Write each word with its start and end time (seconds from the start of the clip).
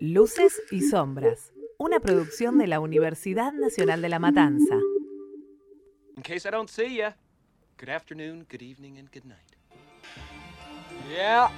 Luces 0.00 0.62
y 0.70 0.80
Sombras, 0.80 1.52
una 1.76 2.00
producción 2.00 2.56
de 2.56 2.66
la 2.66 2.80
Universidad 2.80 3.52
Nacional 3.52 4.00
de 4.00 4.08
La 4.08 4.18
Matanza. 4.18 4.78
In 6.16 6.22
case 6.22 6.48
I 6.48 6.50
don't 6.50 6.70
see 6.70 6.96
ya, 6.96 7.18
good 7.78 7.90
afternoon, 7.90 8.46
good 8.50 8.62
evening, 8.62 8.98
and 8.98 9.10
good 9.12 9.26
night. 9.26 9.56
Yeah. 11.10 11.50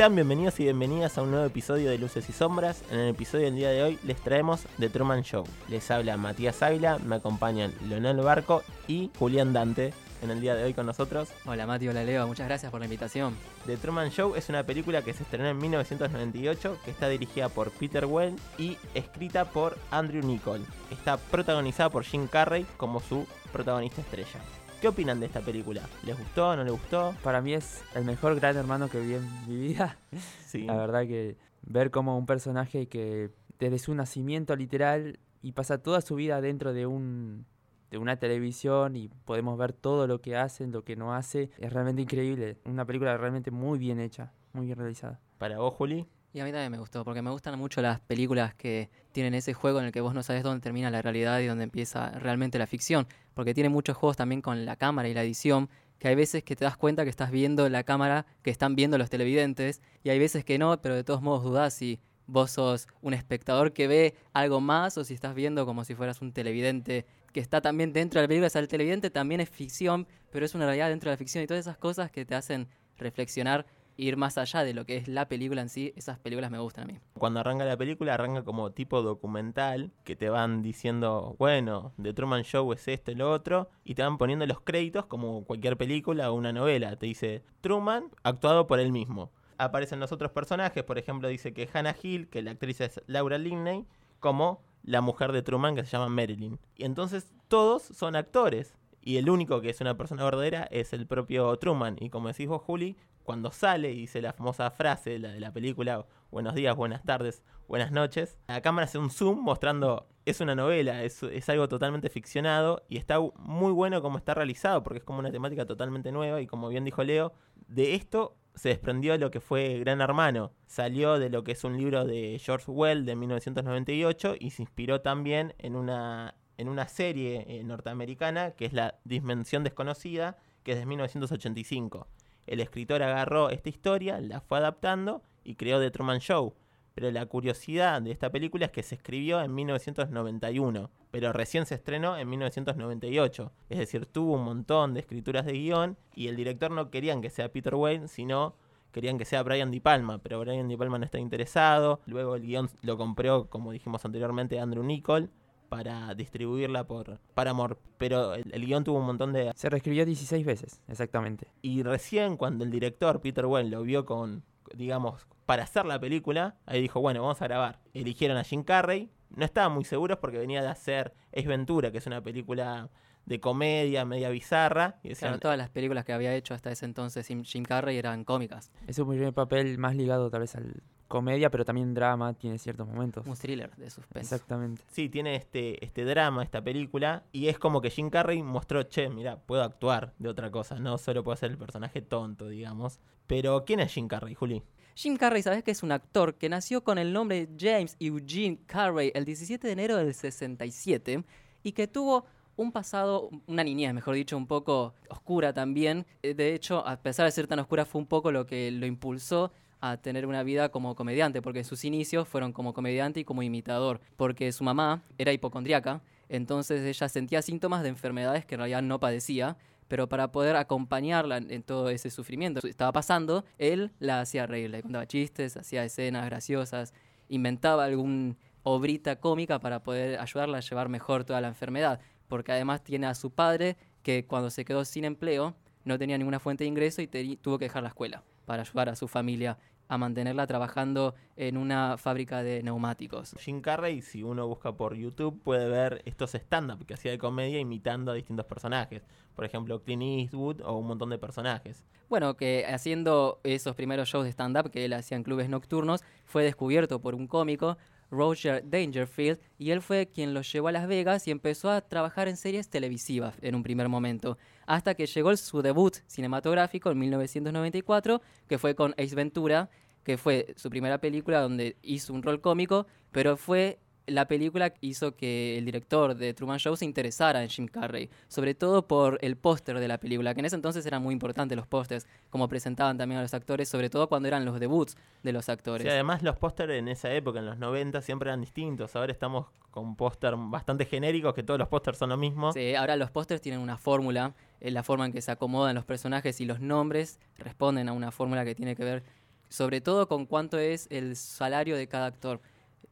Sean 0.00 0.14
bienvenidos 0.14 0.58
y 0.58 0.62
bienvenidas 0.62 1.18
a 1.18 1.22
un 1.22 1.30
nuevo 1.30 1.44
episodio 1.44 1.90
de 1.90 1.98
Luces 1.98 2.26
y 2.26 2.32
Sombras. 2.32 2.82
En 2.90 3.00
el 3.00 3.10
episodio 3.10 3.44
del 3.44 3.56
día 3.56 3.68
de 3.68 3.82
hoy 3.82 3.98
les 4.02 4.18
traemos 4.18 4.62
The 4.78 4.88
Truman 4.88 5.24
Show. 5.24 5.44
Les 5.68 5.90
habla 5.90 6.16
Matías 6.16 6.62
Ávila, 6.62 6.98
me 7.00 7.16
acompañan 7.16 7.74
Leonel 7.86 8.16
Barco 8.22 8.62
y 8.88 9.10
Julián 9.18 9.52
Dante 9.52 9.92
en 10.22 10.30
el 10.30 10.40
día 10.40 10.54
de 10.54 10.64
hoy 10.64 10.72
con 10.72 10.86
nosotros. 10.86 11.28
Hola 11.44 11.66
Mati, 11.66 11.86
hola 11.86 12.02
Leo, 12.02 12.26
muchas 12.26 12.46
gracias 12.46 12.70
por 12.70 12.80
la 12.80 12.86
invitación. 12.86 13.36
The 13.66 13.76
Truman 13.76 14.08
Show 14.08 14.36
es 14.36 14.48
una 14.48 14.62
película 14.62 15.02
que 15.02 15.12
se 15.12 15.22
estrenó 15.22 15.50
en 15.50 15.58
1998, 15.58 16.78
que 16.82 16.90
está 16.92 17.10
dirigida 17.10 17.50
por 17.50 17.70
Peter 17.70 18.06
Well 18.06 18.36
y 18.56 18.78
escrita 18.94 19.50
por 19.50 19.76
Andrew 19.90 20.24
Nichol. 20.24 20.64
Está 20.90 21.18
protagonizada 21.18 21.90
por 21.90 22.04
Jim 22.04 22.26
Carrey 22.26 22.64
como 22.78 23.00
su 23.00 23.26
protagonista 23.52 24.00
estrella. 24.00 24.40
¿Qué 24.80 24.88
opinan 24.88 25.20
de 25.20 25.26
esta 25.26 25.42
película? 25.42 25.82
¿Les 26.06 26.18
gustó? 26.18 26.56
¿No 26.56 26.64
les 26.64 26.72
gustó? 26.72 27.14
Para 27.22 27.42
mí 27.42 27.52
es 27.52 27.84
el 27.94 28.06
mejor 28.06 28.36
gran 28.36 28.56
hermano 28.56 28.88
que 28.88 28.98
vi 28.98 29.12
en 29.12 29.46
mi 29.46 29.56
vida. 29.56 29.98
Sí. 30.46 30.62
La 30.62 30.74
verdad 30.74 31.02
que 31.02 31.36
ver 31.60 31.90
como 31.90 32.16
un 32.16 32.24
personaje 32.24 32.88
que 32.88 33.30
desde 33.58 33.78
su 33.78 33.94
nacimiento 33.94 34.56
literal 34.56 35.18
y 35.42 35.52
pasa 35.52 35.82
toda 35.82 36.00
su 36.00 36.14
vida 36.14 36.40
dentro 36.40 36.72
de 36.72 36.86
un 36.86 37.44
de 37.90 37.98
una 37.98 38.16
televisión 38.16 38.96
y 38.96 39.08
podemos 39.08 39.58
ver 39.58 39.74
todo 39.74 40.06
lo 40.06 40.22
que 40.22 40.36
hacen, 40.36 40.72
lo 40.72 40.82
que 40.82 40.96
no 40.96 41.12
hace, 41.12 41.50
es 41.58 41.72
realmente 41.72 42.00
increíble. 42.00 42.56
Una 42.64 42.86
película 42.86 43.16
realmente 43.18 43.50
muy 43.50 43.78
bien 43.78 44.00
hecha, 44.00 44.32
muy 44.54 44.64
bien 44.64 44.78
realizada. 44.78 45.20
Para 45.36 45.58
vos, 45.58 45.74
Juli. 45.74 46.06
Y 46.32 46.40
a 46.40 46.44
mí 46.44 46.52
también 46.52 46.70
me 46.70 46.78
gustó, 46.78 47.04
porque 47.04 47.22
me 47.22 47.30
gustan 47.30 47.58
mucho 47.58 47.82
las 47.82 48.00
películas 48.00 48.54
que 48.54 48.88
tienen 49.10 49.34
ese 49.34 49.52
juego 49.52 49.80
en 49.80 49.86
el 49.86 49.92
que 49.92 50.00
vos 50.00 50.14
no 50.14 50.22
sabes 50.22 50.44
dónde 50.44 50.62
termina 50.62 50.88
la 50.88 51.02
realidad 51.02 51.40
y 51.40 51.46
dónde 51.46 51.64
empieza 51.64 52.10
realmente 52.10 52.58
la 52.58 52.68
ficción, 52.68 53.08
porque 53.34 53.52
tiene 53.52 53.68
muchos 53.68 53.96
juegos 53.96 54.16
también 54.16 54.40
con 54.40 54.64
la 54.64 54.76
cámara 54.76 55.08
y 55.08 55.14
la 55.14 55.24
edición, 55.24 55.68
que 55.98 56.08
hay 56.08 56.14
veces 56.14 56.44
que 56.44 56.54
te 56.54 56.64
das 56.64 56.76
cuenta 56.76 57.02
que 57.02 57.10
estás 57.10 57.32
viendo 57.32 57.68
la 57.68 57.82
cámara 57.82 58.26
que 58.42 58.50
están 58.50 58.76
viendo 58.76 58.96
los 58.96 59.10
televidentes, 59.10 59.82
y 60.04 60.10
hay 60.10 60.20
veces 60.20 60.44
que 60.44 60.56
no, 60.56 60.80
pero 60.80 60.94
de 60.94 61.02
todos 61.02 61.20
modos 61.20 61.42
dudás 61.42 61.74
si 61.74 62.00
vos 62.30 62.52
sos 62.52 62.86
un 63.02 63.12
espectador 63.12 63.72
que 63.72 63.88
ve 63.88 64.14
algo 64.32 64.60
más 64.60 64.96
o 64.98 65.04
si 65.04 65.14
estás 65.14 65.34
viendo 65.34 65.66
como 65.66 65.84
si 65.84 65.96
fueras 65.96 66.22
un 66.22 66.32
televidente 66.32 67.06
que 67.32 67.40
está 67.40 67.60
también 67.60 67.92
dentro 67.92 68.20
de 68.20 68.24
la 68.24 68.28
película. 68.28 68.46
O 68.46 68.50
sea, 68.50 68.60
el 68.60 68.68
televidente 68.68 69.10
también 69.10 69.40
es 69.40 69.50
ficción, 69.50 70.06
pero 70.30 70.46
es 70.46 70.54
una 70.54 70.64
realidad 70.64 70.88
dentro 70.88 71.10
de 71.10 71.14
la 71.14 71.18
ficción 71.18 71.42
y 71.42 71.46
todas 71.46 71.60
esas 71.60 71.76
cosas 71.76 72.10
que 72.10 72.24
te 72.24 72.34
hacen 72.34 72.68
reflexionar 72.96 73.66
ir 74.00 74.16
más 74.16 74.38
allá 74.38 74.64
de 74.64 74.74
lo 74.74 74.86
que 74.86 74.96
es 74.96 75.08
la 75.08 75.28
película 75.28 75.60
en 75.60 75.68
sí, 75.68 75.92
esas 75.96 76.18
películas 76.18 76.50
me 76.50 76.58
gustan 76.58 76.84
a 76.84 76.92
mí. 76.92 76.98
Cuando 77.14 77.40
arranca 77.40 77.64
la 77.64 77.76
película, 77.76 78.14
arranca 78.14 78.42
como 78.42 78.72
tipo 78.72 79.02
documental, 79.02 79.92
que 80.04 80.16
te 80.16 80.30
van 80.30 80.62
diciendo, 80.62 81.36
bueno, 81.38 81.92
The 82.00 82.14
Truman 82.14 82.42
Show 82.42 82.72
es 82.72 82.88
esto 82.88 83.10
y 83.12 83.14
lo 83.14 83.30
otro, 83.30 83.68
y 83.84 83.94
te 83.94 84.02
van 84.02 84.18
poniendo 84.18 84.46
los 84.46 84.60
créditos 84.60 85.06
como 85.06 85.44
cualquier 85.44 85.76
película 85.76 86.30
o 86.30 86.34
una 86.34 86.52
novela. 86.52 86.96
Te 86.96 87.06
dice 87.06 87.42
Truman, 87.60 88.04
actuado 88.22 88.66
por 88.66 88.80
él 88.80 88.90
mismo. 88.92 89.30
Aparecen 89.58 90.00
los 90.00 90.12
otros 90.12 90.32
personajes, 90.32 90.82
por 90.84 90.98
ejemplo, 90.98 91.28
dice 91.28 91.52
que 91.52 91.68
Hannah 91.72 91.96
Hill, 92.02 92.28
que 92.28 92.42
la 92.42 92.52
actriz 92.52 92.80
es 92.80 93.02
Laura 93.06 93.36
Linney, 93.36 93.86
como 94.18 94.62
la 94.82 95.02
mujer 95.02 95.32
de 95.32 95.42
Truman 95.42 95.74
que 95.74 95.84
se 95.84 95.90
llama 95.90 96.08
Marilyn. 96.08 96.58
Y 96.76 96.84
entonces 96.84 97.32
todos 97.48 97.82
son 97.82 98.16
actores. 98.16 98.74
Y 99.02 99.16
el 99.16 99.30
único 99.30 99.60
que 99.60 99.70
es 99.70 99.80
una 99.80 99.96
persona 99.96 100.24
verdadera 100.24 100.64
es 100.70 100.92
el 100.92 101.06
propio 101.06 101.56
Truman. 101.56 101.96
Y 102.00 102.10
como 102.10 102.28
decís 102.28 102.48
vos, 102.48 102.62
Juli, 102.62 102.96
cuando 103.22 103.50
sale 103.50 103.92
y 103.92 104.00
dice 104.00 104.20
la 104.20 104.32
famosa 104.32 104.70
frase, 104.70 105.18
la 105.18 105.32
de 105.32 105.40
la 105.40 105.52
película, 105.52 106.06
buenos 106.30 106.54
días, 106.54 106.76
buenas 106.76 107.02
tardes, 107.02 107.42
buenas 107.68 107.92
noches, 107.92 108.38
la 108.48 108.60
cámara 108.60 108.86
hace 108.86 108.98
un 108.98 109.10
zoom 109.10 109.38
mostrando, 109.38 110.08
es 110.24 110.40
una 110.40 110.54
novela, 110.54 111.04
es, 111.04 111.22
es 111.22 111.48
algo 111.48 111.68
totalmente 111.68 112.10
ficcionado 112.10 112.84
y 112.88 112.96
está 112.96 113.20
muy 113.36 113.72
bueno 113.72 114.02
como 114.02 114.18
está 114.18 114.34
realizado, 114.34 114.82
porque 114.82 114.98
es 114.98 115.04
como 115.04 115.20
una 115.20 115.30
temática 115.30 115.64
totalmente 115.64 116.12
nueva 116.12 116.40
y 116.40 116.46
como 116.46 116.68
bien 116.68 116.84
dijo 116.84 117.04
Leo, 117.04 117.32
de 117.68 117.94
esto 117.94 118.36
se 118.54 118.70
desprendió 118.70 119.16
lo 119.16 119.30
que 119.30 119.40
fue 119.40 119.78
Gran 119.78 120.00
Hermano. 120.00 120.52
Salió 120.66 121.18
de 121.18 121.30
lo 121.30 121.44
que 121.44 121.52
es 121.52 121.64
un 121.64 121.76
libro 121.76 122.04
de 122.04 122.38
George 122.42 122.70
Well 122.70 123.04
de 123.04 123.16
1998 123.16 124.34
y 124.38 124.50
se 124.50 124.62
inspiró 124.62 125.00
también 125.00 125.54
en 125.58 125.76
una, 125.76 126.34
en 126.60 126.68
una 126.68 126.88
serie 126.88 127.46
eh, 127.48 127.64
norteamericana 127.64 128.50
que 128.50 128.66
es 128.66 128.74
La 128.74 128.98
Dimensión 129.04 129.64
Desconocida, 129.64 130.36
que 130.62 130.72
es 130.72 130.78
de 130.78 130.84
1985. 130.84 132.06
El 132.46 132.60
escritor 132.60 133.02
agarró 133.02 133.48
esta 133.48 133.70
historia, 133.70 134.20
la 134.20 134.42
fue 134.42 134.58
adaptando 134.58 135.22
y 135.42 135.54
creó 135.54 135.80
The 135.80 135.90
Truman 135.90 136.18
Show. 136.18 136.54
Pero 136.94 137.10
la 137.12 137.24
curiosidad 137.24 138.02
de 138.02 138.10
esta 138.10 138.30
película 138.30 138.66
es 138.66 138.72
que 138.72 138.82
se 138.82 138.96
escribió 138.96 139.40
en 139.40 139.54
1991, 139.54 140.90
pero 141.10 141.32
recién 141.32 141.64
se 141.64 141.76
estrenó 141.76 142.18
en 142.18 142.28
1998. 142.28 143.52
Es 143.70 143.78
decir, 143.78 144.04
tuvo 144.04 144.34
un 144.34 144.44
montón 144.44 144.92
de 144.92 145.00
escrituras 145.00 145.46
de 145.46 145.52
guion 145.52 145.96
y 146.14 146.28
el 146.28 146.36
director 146.36 146.70
no 146.72 146.90
querían 146.90 147.22
que 147.22 147.30
sea 147.30 147.50
Peter 147.50 147.74
Wayne, 147.74 148.08
sino 148.08 148.54
querían 148.92 149.16
que 149.16 149.24
sea 149.24 149.42
Brian 149.42 149.70
Di 149.70 149.80
Palma, 149.80 150.18
pero 150.18 150.40
Brian 150.40 150.68
Di 150.68 150.76
Palma 150.76 150.98
no 150.98 151.06
está 151.06 151.18
interesado. 151.18 152.00
Luego 152.04 152.34
el 152.34 152.42
guion 152.42 152.68
lo 152.82 152.98
compró, 152.98 153.48
como 153.48 153.72
dijimos 153.72 154.04
anteriormente, 154.04 154.60
Andrew 154.60 154.84
Nichol 154.84 155.30
para 155.70 156.14
distribuirla 156.14 156.86
por 156.86 157.20
Paramore, 157.32 157.76
pero 157.96 158.34
el, 158.34 158.52
el, 158.52 158.66
guion 158.66 158.84
tuvo 158.84 158.98
un 158.98 159.06
montón 159.06 159.32
de... 159.32 159.52
Se 159.54 159.70
reescribió 159.70 160.04
16 160.04 160.44
veces, 160.44 160.82
exactamente. 160.88 161.46
Y 161.62 161.82
recién 161.82 162.36
cuando 162.36 162.64
el 162.64 162.70
director 162.70 163.20
Peter 163.20 163.46
Wayne 163.46 163.70
lo 163.70 163.82
vio 163.82 164.04
con, 164.04 164.42
digamos, 164.74 165.26
para 165.46 165.62
hacer 165.62 165.86
la 165.86 165.98
película, 165.98 166.56
ahí 166.66 166.82
dijo, 166.82 167.00
bueno, 167.00 167.22
vamos 167.22 167.40
a 167.40 167.46
grabar. 167.46 167.80
Eligieron 167.94 168.36
a 168.36 168.44
Jim 168.44 168.64
Carrey, 168.64 169.10
no 169.30 169.44
estaban 169.44 169.72
muy 169.72 169.84
seguros 169.84 170.18
porque 170.18 170.38
venía 170.38 170.60
de 170.60 170.68
hacer 170.68 171.14
Ace 171.32 171.46
Ventura, 171.46 171.92
que 171.92 171.98
es 171.98 172.06
una 172.06 172.20
película 172.20 172.90
de 173.26 173.40
comedia, 173.40 174.04
media 174.04 174.28
bizarra. 174.30 174.98
Y 175.04 175.10
decían, 175.10 175.30
claro, 175.30 175.40
todas 175.40 175.58
las 175.58 175.70
películas 175.70 176.04
que 176.04 176.12
había 176.12 176.34
hecho 176.34 176.52
hasta 176.52 176.72
ese 176.72 176.84
entonces 176.84 177.26
Jim 177.26 177.62
Carrey 177.62 177.96
eran 177.96 178.24
cómicas. 178.24 178.72
Es 178.88 178.98
un 178.98 179.08
primer 179.08 179.32
papel 179.32 179.78
más 179.78 179.94
ligado 179.94 180.30
tal 180.30 180.40
vez 180.40 180.56
al 180.56 180.82
comedia, 181.10 181.50
pero 181.50 181.64
también 181.64 181.92
drama, 181.92 182.32
tiene 182.34 182.56
ciertos 182.56 182.86
momentos. 182.86 183.26
Un 183.26 183.36
thriller 183.36 183.74
de 183.76 183.90
suspense. 183.90 184.34
Exactamente. 184.34 184.82
Sí, 184.92 185.08
tiene 185.08 185.34
este, 185.34 185.84
este 185.84 186.04
drama, 186.04 186.44
esta 186.44 186.62
película, 186.62 187.24
y 187.32 187.48
es 187.48 187.58
como 187.58 187.80
que 187.80 187.90
Jim 187.90 188.10
Carrey 188.10 188.42
mostró, 188.42 188.84
che, 188.84 189.10
mira, 189.10 189.36
puedo 189.40 189.62
actuar 189.64 190.14
de 190.18 190.28
otra 190.28 190.50
cosa, 190.52 190.78
no 190.78 190.96
solo 190.98 191.24
puedo 191.24 191.36
ser 191.36 191.50
el 191.50 191.58
personaje 191.58 192.00
tonto, 192.00 192.48
digamos. 192.48 193.00
Pero, 193.26 193.64
¿quién 193.64 193.80
es 193.80 193.92
Jim 193.92 194.06
Carrey, 194.06 194.34
Juli? 194.34 194.62
Jim 194.94 195.16
Carrey, 195.16 195.42
sabes 195.42 195.64
que 195.64 195.72
es 195.72 195.82
un 195.82 195.90
actor 195.90 196.36
que 196.36 196.48
nació 196.48 196.84
con 196.84 196.96
el 196.96 197.12
nombre 197.12 197.48
James 197.58 197.96
Eugene 197.98 198.60
Carrey 198.66 199.10
el 199.14 199.24
17 199.24 199.66
de 199.66 199.72
enero 199.72 199.96
del 199.96 200.14
67 200.14 201.24
y 201.64 201.72
que 201.72 201.88
tuvo 201.88 202.24
un 202.54 202.70
pasado, 202.70 203.30
una 203.48 203.64
niñez, 203.64 203.92
mejor 203.94 204.14
dicho, 204.14 204.36
un 204.36 204.46
poco 204.46 204.94
oscura 205.08 205.52
también. 205.52 206.06
Eh, 206.22 206.34
De 206.34 206.54
hecho, 206.54 206.86
a 206.86 206.96
pesar 207.02 207.26
de 207.26 207.32
ser 207.32 207.48
tan 207.48 207.58
oscura, 207.58 207.84
fue 207.84 208.00
un 208.00 208.06
poco 208.06 208.30
lo 208.30 208.46
que 208.46 208.70
lo 208.70 208.86
impulsó 208.86 209.52
a 209.80 209.96
tener 209.96 210.26
una 210.26 210.42
vida 210.42 210.70
como 210.70 210.94
comediante, 210.94 211.42
porque 211.42 211.64
sus 211.64 211.84
inicios 211.84 212.28
fueron 212.28 212.52
como 212.52 212.74
comediante 212.74 213.20
y 213.20 213.24
como 213.24 213.42
imitador, 213.42 214.00
porque 214.16 214.52
su 214.52 214.64
mamá 214.64 215.02
era 215.18 215.32
hipocondriaca, 215.32 216.02
entonces 216.28 216.82
ella 216.82 217.08
sentía 217.08 217.42
síntomas 217.42 217.82
de 217.82 217.88
enfermedades 217.88 218.44
que 218.44 218.54
en 218.54 218.60
realidad 218.60 218.82
no 218.82 219.00
padecía, 219.00 219.56
pero 219.88 220.08
para 220.08 220.30
poder 220.30 220.54
acompañarla 220.54 221.38
en 221.38 221.62
todo 221.62 221.90
ese 221.90 222.10
sufrimiento 222.10 222.60
que 222.60 222.68
estaba 222.68 222.92
pasando, 222.92 223.44
él 223.58 223.90
la 223.98 224.20
hacía 224.20 224.46
reír, 224.46 224.70
le 224.70 224.82
contaba 224.82 225.06
chistes, 225.06 225.56
hacía 225.56 225.84
escenas 225.84 226.26
graciosas, 226.26 226.94
inventaba 227.28 227.84
algún 227.84 228.36
obrita 228.62 229.16
cómica 229.16 229.58
para 229.58 229.82
poder 229.82 230.20
ayudarla 230.20 230.58
a 230.58 230.60
llevar 230.60 230.88
mejor 230.88 231.24
toda 231.24 231.40
la 231.40 231.48
enfermedad, 231.48 232.00
porque 232.28 232.52
además 232.52 232.84
tiene 232.84 233.06
a 233.06 233.14
su 233.14 233.30
padre 233.30 233.76
que 234.02 234.26
cuando 234.26 234.50
se 234.50 234.64
quedó 234.64 234.84
sin 234.84 235.04
empleo 235.04 235.56
no 235.84 235.98
tenía 235.98 236.18
ninguna 236.18 236.38
fuente 236.38 236.64
de 236.64 236.68
ingreso 236.68 237.02
y 237.02 237.08
tuvo 237.08 237.58
que 237.58 237.64
dejar 237.64 237.82
la 237.82 237.88
escuela 237.88 238.22
para 238.44 238.62
ayudar 238.62 238.88
a 238.88 238.96
su 238.96 239.08
familia 239.08 239.58
a 239.90 239.98
mantenerla 239.98 240.46
trabajando 240.46 241.16
en 241.36 241.56
una 241.56 241.96
fábrica 241.98 242.44
de 242.44 242.62
neumáticos. 242.62 243.34
Jim 243.40 243.60
Carrey, 243.60 244.02
si 244.02 244.22
uno 244.22 244.46
busca 244.46 244.70
por 244.72 244.94
YouTube, 244.94 245.42
puede 245.42 245.68
ver 245.68 246.00
estos 246.04 246.32
stand-up 246.36 246.86
que 246.86 246.94
hacía 246.94 247.10
de 247.10 247.18
comedia 247.18 247.58
imitando 247.58 248.12
a 248.12 248.14
distintos 248.14 248.46
personajes. 248.46 249.02
Por 249.34 249.44
ejemplo, 249.44 249.82
Clint 249.82 250.02
Eastwood 250.02 250.60
o 250.60 250.78
un 250.78 250.86
montón 250.86 251.10
de 251.10 251.18
personajes. 251.18 251.84
Bueno, 252.08 252.36
que 252.36 252.66
haciendo 252.68 253.40
esos 253.42 253.74
primeros 253.74 254.08
shows 254.08 254.24
de 254.24 254.30
stand-up 254.30 254.70
que 254.70 254.84
él 254.84 254.92
hacía 254.92 255.16
en 255.16 255.24
clubes 255.24 255.48
nocturnos, 255.48 256.04
fue 256.24 256.44
descubierto 256.44 257.00
por 257.00 257.16
un 257.16 257.26
cómico, 257.26 257.76
Roger 258.10 258.62
Dangerfield, 258.68 259.38
y 259.58 259.70
él 259.70 259.82
fue 259.82 260.08
quien 260.08 260.34
los 260.34 260.52
llevó 260.52 260.68
a 260.68 260.72
Las 260.72 260.86
Vegas 260.86 261.26
y 261.28 261.30
empezó 261.30 261.70
a 261.70 261.80
trabajar 261.80 262.28
en 262.28 262.36
series 262.36 262.68
televisivas 262.68 263.36
en 263.42 263.54
un 263.54 263.62
primer 263.62 263.88
momento, 263.88 264.38
hasta 264.66 264.94
que 264.94 265.06
llegó 265.06 265.36
su 265.36 265.62
debut 265.62 265.96
cinematográfico 266.06 266.90
en 266.90 266.98
1994, 266.98 268.20
que 268.48 268.58
fue 268.58 268.74
con 268.74 268.92
Ace 268.98 269.14
Ventura, 269.14 269.70
que 270.02 270.16
fue 270.16 270.54
su 270.56 270.70
primera 270.70 270.98
película 270.98 271.40
donde 271.40 271.76
hizo 271.82 272.12
un 272.12 272.22
rol 272.22 272.40
cómico, 272.40 272.86
pero 273.12 273.36
fue 273.36 273.78
la 274.10 274.26
película 274.26 274.74
hizo 274.80 275.14
que 275.16 275.56
el 275.56 275.64
director 275.64 276.14
de 276.14 276.34
Truman 276.34 276.58
Show 276.58 276.76
se 276.76 276.84
interesara 276.84 277.42
en 277.42 277.48
Jim 277.48 277.66
Carrey, 277.66 278.10
sobre 278.28 278.54
todo 278.54 278.86
por 278.86 279.18
el 279.22 279.36
póster 279.36 279.78
de 279.78 279.88
la 279.88 279.98
película, 279.98 280.34
que 280.34 280.40
en 280.40 280.46
ese 280.46 280.56
entonces 280.56 280.84
eran 280.86 281.02
muy 281.02 281.12
importantes 281.12 281.56
los 281.56 281.66
pósters, 281.66 282.06
como 282.28 282.48
presentaban 282.48 282.98
también 282.98 283.18
a 283.18 283.22
los 283.22 283.34
actores, 283.34 283.68
sobre 283.68 283.90
todo 283.90 284.08
cuando 284.08 284.28
eran 284.28 284.44
los 284.44 284.58
debuts 284.60 284.96
de 285.22 285.32
los 285.32 285.48
actores. 285.48 285.84
Sí, 285.84 285.88
además 285.88 286.22
los 286.22 286.36
pósteres 286.36 286.78
en 286.78 286.88
esa 286.88 287.12
época, 287.12 287.38
en 287.38 287.46
los 287.46 287.58
90, 287.58 288.00
siempre 288.02 288.28
eran 288.28 288.40
distintos. 288.40 288.94
Ahora 288.96 289.12
estamos 289.12 289.46
con 289.70 289.94
póster 289.94 290.34
bastante 290.36 290.84
genéricos, 290.84 291.32
que 291.32 291.42
todos 291.42 291.58
los 291.58 291.68
pósters 291.68 291.98
son 291.98 292.10
lo 292.10 292.16
mismo. 292.16 292.52
Sí, 292.52 292.74
ahora 292.74 292.96
los 292.96 293.10
pósters 293.10 293.40
tienen 293.40 293.60
una 293.60 293.78
fórmula, 293.78 294.34
eh, 294.60 294.70
la 294.70 294.82
forma 294.82 295.06
en 295.06 295.12
que 295.12 295.22
se 295.22 295.30
acomodan 295.30 295.76
los 295.76 295.84
personajes 295.84 296.40
y 296.40 296.44
los 296.44 296.60
nombres 296.60 297.20
responden 297.38 297.88
a 297.88 297.92
una 297.92 298.10
fórmula 298.10 298.44
que 298.44 298.54
tiene 298.54 298.74
que 298.74 298.84
ver 298.84 299.04
sobre 299.50 299.80
todo 299.80 300.08
con 300.08 300.26
cuánto 300.26 300.58
es 300.58 300.86
el 300.90 301.16
salario 301.16 301.76
de 301.76 301.88
cada 301.88 302.06
actor 302.06 302.40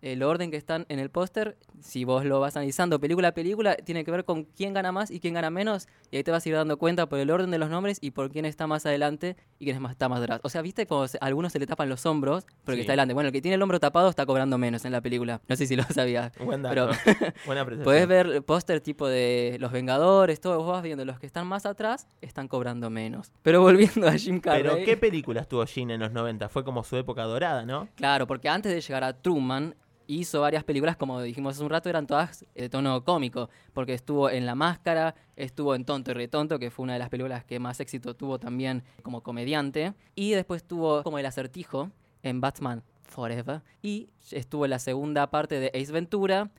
el 0.01 0.23
orden 0.23 0.51
que 0.51 0.57
están 0.57 0.87
en 0.89 0.99
el 1.01 1.11
póster, 1.11 1.57
si 1.81 2.05
vos 2.05 2.25
lo 2.25 2.39
vas 2.41 2.57
analizando 2.57 3.01
película 3.01 3.29
a 3.29 3.33
película, 3.33 3.75
tiene 3.77 4.05
que 4.05 4.11
ver 4.11 4.25
con 4.25 4.45
quién 4.45 4.73
gana 4.73 4.93
más 4.93 5.11
y 5.11 5.19
quién 5.21 5.35
gana 5.35 5.51
menos, 5.51 5.89
y 6.11 6.17
ahí 6.19 6.23
te 6.25 6.31
vas 6.31 6.45
a 6.47 6.49
ir 6.49 6.55
dando 6.55 6.79
cuenta 6.79 7.09
por 7.09 7.19
el 7.19 7.31
orden 7.31 7.51
de 7.51 7.59
los 7.59 7.69
nombres 7.71 7.99
y 8.01 8.13
por 8.13 8.31
quién 8.31 8.45
está 8.45 8.67
más 8.67 8.87
adelante 8.87 9.37
y 9.59 9.65
quién 9.65 9.85
está 9.85 10.09
más 10.09 10.21
atrás. 10.23 10.41
O 10.45 10.49
sea, 10.49 10.63
viste 10.63 10.87
como 10.87 11.05
a 11.05 11.09
algunos 11.21 11.53
se 11.53 11.59
le 11.59 11.67
tapan 11.67 11.89
los 11.89 12.07
hombros 12.07 12.47
porque 12.65 12.77
Sí. 12.77 12.81
está 12.83 12.93
adelante. 12.93 13.15
Bueno, 13.15 13.29
el 13.29 13.33
que 13.33 13.43
tiene 13.43 13.57
el 13.57 13.63
hombro 13.63 13.81
tapado 13.81 14.09
está 14.09 14.25
cobrando 14.25 14.57
menos 14.59 14.85
en 14.85 14.93
la 14.93 15.01
película. 15.01 15.41
No 15.49 15.57
sé 15.57 15.67
si 15.67 15.75
lo 15.75 15.83
sabías. 15.95 16.33
Buen 16.39 16.63
dato. 16.63 16.75
Pero 16.75 16.89
Buena. 17.47 17.65
Podés 17.85 18.07
ver 18.07 18.43
póster 18.45 18.81
tipo 18.81 19.09
de 19.09 19.57
Los 19.61 19.73
Vengadores, 19.73 20.41
todo, 20.41 20.59
vos 20.59 20.69
vas 20.69 20.83
viendo 20.83 21.05
los 21.05 21.19
que 21.19 21.27
están 21.27 21.47
más 21.47 21.67
atrás 21.67 22.07
están 22.21 22.47
cobrando 22.49 22.89
menos. 22.91 23.33
Pero 23.43 23.61
volviendo 23.63 24.07
a 24.07 24.13
Jim 24.13 24.39
Carrey. 24.41 24.63
Pero 24.63 24.77
¿qué 24.85 24.97
películas 24.97 25.49
tuvo 25.49 25.67
Gene 25.67 25.95
en 25.95 26.01
los 26.01 26.13
90? 26.13 26.49
Fue 26.49 26.63
como 26.65 26.85
su 26.85 26.97
época 26.97 27.25
dorada, 27.25 27.65
¿no? 27.65 27.89
Claro, 27.97 28.27
porque 28.27 28.49
antes 28.49 28.73
de 28.73 28.81
llegar 28.81 29.03
a 29.05 29.13
Truman 29.21 29.75
hizo 30.09 30.41
varias 30.41 30.65
películas, 30.65 30.97
como 30.97 31.21
dijimos 31.21 31.55
hace 31.55 31.63
un 31.63 31.71
rato, 31.71 31.89
eran 31.89 32.07
todas 32.07 32.45
de 32.55 32.69
tono 32.69 33.05
cómico, 33.05 33.51
porque 33.75 33.93
estuvo 33.93 34.31
en 34.31 34.47
La 34.47 34.55
Máscara, 34.55 35.15
estuvo 35.37 35.75
en 35.75 35.85
Tonto 35.85 36.11
y 36.11 36.15
Retonto, 36.15 36.59
que 36.59 36.71
fue 36.71 36.85
una 36.85 36.95
de 36.95 36.99
las 36.99 37.11
películas 37.11 37.45
que 37.45 37.61
más 37.61 37.79
éxito 37.79 38.17
tuvo 38.17 38.41
también 38.41 38.83
como 39.03 39.23
comediante, 39.23 39.93
y 40.15 40.33
después 40.33 40.65
tuvo 40.65 41.03
como 41.03 41.19
El 41.19 41.27
Acertijo 41.27 41.91
en 42.23 42.41
Batman 42.41 42.83
Forever, 43.03 43.63
y 43.83 44.09
estuvo 44.33 44.65
en 44.65 44.71
la 44.71 44.79
segunda 44.79 45.31
parte 45.31 45.61
de 45.61 45.71
Ace 45.75 45.93
Ventura. 45.93 46.51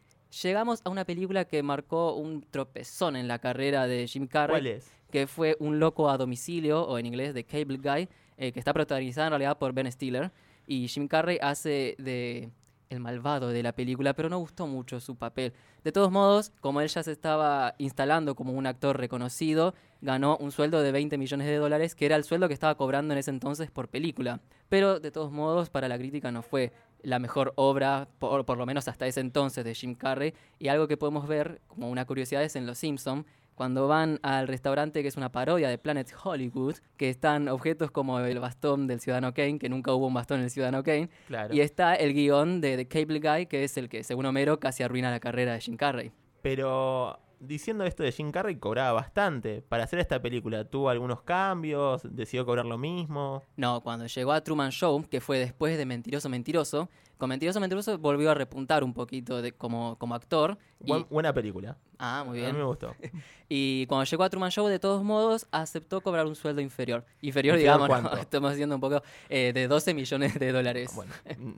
Llegamos 0.44 0.82
a 0.84 0.92
una 0.92 1.06
película 1.06 1.46
que 1.46 1.64
marcó 1.64 2.14
un 2.14 2.44
tropezón 2.44 3.16
en 3.16 3.28
la 3.28 3.40
carrera 3.40 3.88
de 3.88 4.08
Jim 4.08 4.28
Carrey 4.28 4.62
¿Cuál 4.62 4.68
es? 4.68 4.92
que 5.12 5.26
fue 5.26 5.58
Un 5.60 5.80
loco 5.80 6.08
a 6.08 6.18
domicilio, 6.18 6.84
o 6.84 7.00
en 7.00 7.08
inglés 7.08 7.34
The 7.34 7.44
Cable 7.44 7.78
Guy, 7.78 8.08
eh, 8.38 8.52
que 8.52 8.60
está 8.60 8.74
protagonizada 8.74 9.28
en 9.28 9.32
realidad 9.32 9.58
por 9.58 9.74
Ben 9.74 9.92
Stiller. 9.92 10.32
Y 10.68 10.88
Jim 10.88 11.08
Carrey 11.08 11.40
hace 11.42 11.96
de 11.98 12.52
el 12.90 13.00
malvado 13.00 13.50
de 13.50 13.64
la 13.64 13.74
película, 13.74 14.14
pero 14.14 14.30
no 14.30 14.40
gustó 14.40 14.68
mucho 14.68 15.00
su 15.00 15.16
papel. 15.16 15.54
De 15.84 15.92
todos 15.92 16.12
modos, 16.12 16.52
como 16.60 16.82
él 16.82 16.88
ya 16.88 17.04
se 17.04 17.12
estaba 17.12 17.76
instalando 17.78 18.36
como 18.36 18.54
un 18.54 18.66
actor 18.66 18.98
reconocido, 18.98 19.76
ganó 20.02 20.38
un 20.38 20.52
sueldo 20.52 20.82
de 20.82 20.92
20 20.92 21.18
millones 21.18 21.48
de 21.48 21.58
dólares, 21.58 21.96
que 21.96 22.06
era 22.06 22.16
el 22.16 22.24
sueldo 22.24 22.48
que 22.48 22.54
estaba 22.54 22.76
cobrando 22.76 23.14
en 23.14 23.20
ese 23.20 23.30
entonces 23.30 23.70
por 23.70 23.90
película. 23.90 24.40
Pero 24.70 25.00
de 25.00 25.12
todos 25.12 25.32
modos, 25.32 25.70
para 25.70 25.88
la 25.88 25.98
crítica 25.98 26.32
no 26.32 26.42
fue 26.42 26.74
la 27.02 27.20
mejor 27.20 27.54
obra, 27.56 28.08
por, 28.18 28.46
por 28.46 28.58
lo 28.58 28.66
menos 28.66 28.88
hasta 28.88 29.08
ese 29.08 29.22
entonces, 29.22 29.64
de 29.64 29.76
Jim 29.76 29.96
Carrey. 29.96 30.34
Y 30.58 30.68
algo 30.68 30.88
que 30.88 30.98
podemos 30.98 31.28
ver 31.28 31.62
como 31.68 31.90
una 31.90 32.06
curiosidad 32.06 32.44
es 32.44 32.56
en 32.56 32.66
Los 32.66 32.80
Simpson 32.80 33.26
cuando 33.60 33.90
van 33.90 34.20
al 34.24 34.48
restaurante 34.48 35.02
que 35.02 35.10
es 35.10 35.18
una 35.18 35.34
parodia 35.34 35.68
de 35.68 35.78
Planet 35.78 36.10
Hollywood, 36.24 36.76
que 36.96 37.10
están 37.10 37.50
objetos 37.50 37.92
como 37.92 38.18
el 38.22 38.40
bastón 38.40 38.88
del 38.88 39.02
Ciudadano 39.02 39.34
Kane, 39.34 39.60
que 39.60 39.68
nunca 39.68 39.94
hubo 39.94 40.08
un 40.08 40.14
bastón 40.14 40.38
en 40.40 40.46
el 40.46 40.50
Ciudadano 40.50 40.82
Kane, 40.82 41.10
Claro. 41.28 41.54
y 41.54 41.60
está 41.60 41.94
el 41.96 42.14
guion 42.14 42.62
de 42.62 42.78
The 42.78 42.88
Cable 42.88 43.20
Guy, 43.20 43.48
que 43.48 43.66
es 43.66 43.76
el 43.76 43.90
que, 43.90 44.06
según 44.06 44.26
Homero, 44.28 44.62
casi 44.62 44.82
arruina 44.84 45.12
la 45.12 45.20
carrera 45.20 45.52
de 45.52 45.60
Jim 45.60 45.76
Carrey. 45.76 46.14
Pero 46.42 47.20
diciendo 47.40 47.84
esto 47.86 48.04
de 48.04 48.12
Jim 48.12 48.32
Carrey, 48.32 48.56
cobraba 48.58 48.92
bastante. 48.94 49.62
Para 49.62 49.84
hacer 49.84 50.00
esta 50.00 50.22
película, 50.22 50.66
¿tuvo 50.66 50.90
algunos 50.90 51.22
cambios? 51.22 52.02
¿Decidió 52.04 52.46
cobrar 52.46 52.66
lo 52.66 52.78
mismo? 52.78 53.44
No, 53.56 53.82
cuando 53.82 54.06
llegó 54.08 54.32
a 54.34 54.42
Truman 54.44 54.72
Show, 54.72 55.06
que 55.10 55.22
fue 55.22 55.38
después 55.40 55.78
de 55.78 55.86
Mentiroso 55.86 56.30
Mentiroso, 56.30 56.90
con 57.18 57.30
Mentiroso 57.30 57.60
Mentiroso 57.60 57.98
volvió 57.98 58.32
a 58.32 58.34
repuntar 58.34 58.84
un 58.84 58.94
poquito 58.94 59.42
de, 59.42 59.52
como, 59.52 59.98
como 59.98 60.16
actor. 60.16 60.58
y- 60.84 60.94
buena 61.10 61.34
película. 61.34 61.78
ah, 61.98 62.24
muy 62.26 62.38
A 62.40 62.42
bien. 62.42 62.54
mí 62.54 62.60
me 62.60 62.66
gustó. 62.66 62.96
Y 63.52 63.88
cuando 63.88 64.04
llegó 64.06 64.24
a 64.24 64.30
Truman 64.30 64.52
Show, 64.52 64.68
de 64.68 64.78
todos 64.78 65.04
modos, 65.04 65.48
aceptó 65.52 66.02
cobrar 66.02 66.28
un 66.28 66.36
sueldo 66.36 66.62
inferior. 66.62 67.04
Inferior, 67.22 67.58
¿Inferior 67.58 67.88
digamos? 67.90 68.04
¿no? 68.14 68.18
estamos 68.22 68.52
haciendo 68.52 68.76
un 68.76 68.82
poco, 68.82 69.02
eh, 69.28 69.54
de 69.56 69.68
12 69.68 69.96
millones 69.96 70.38
de 70.40 70.52
dólares. 70.52 70.92
Bueno, 70.96 71.12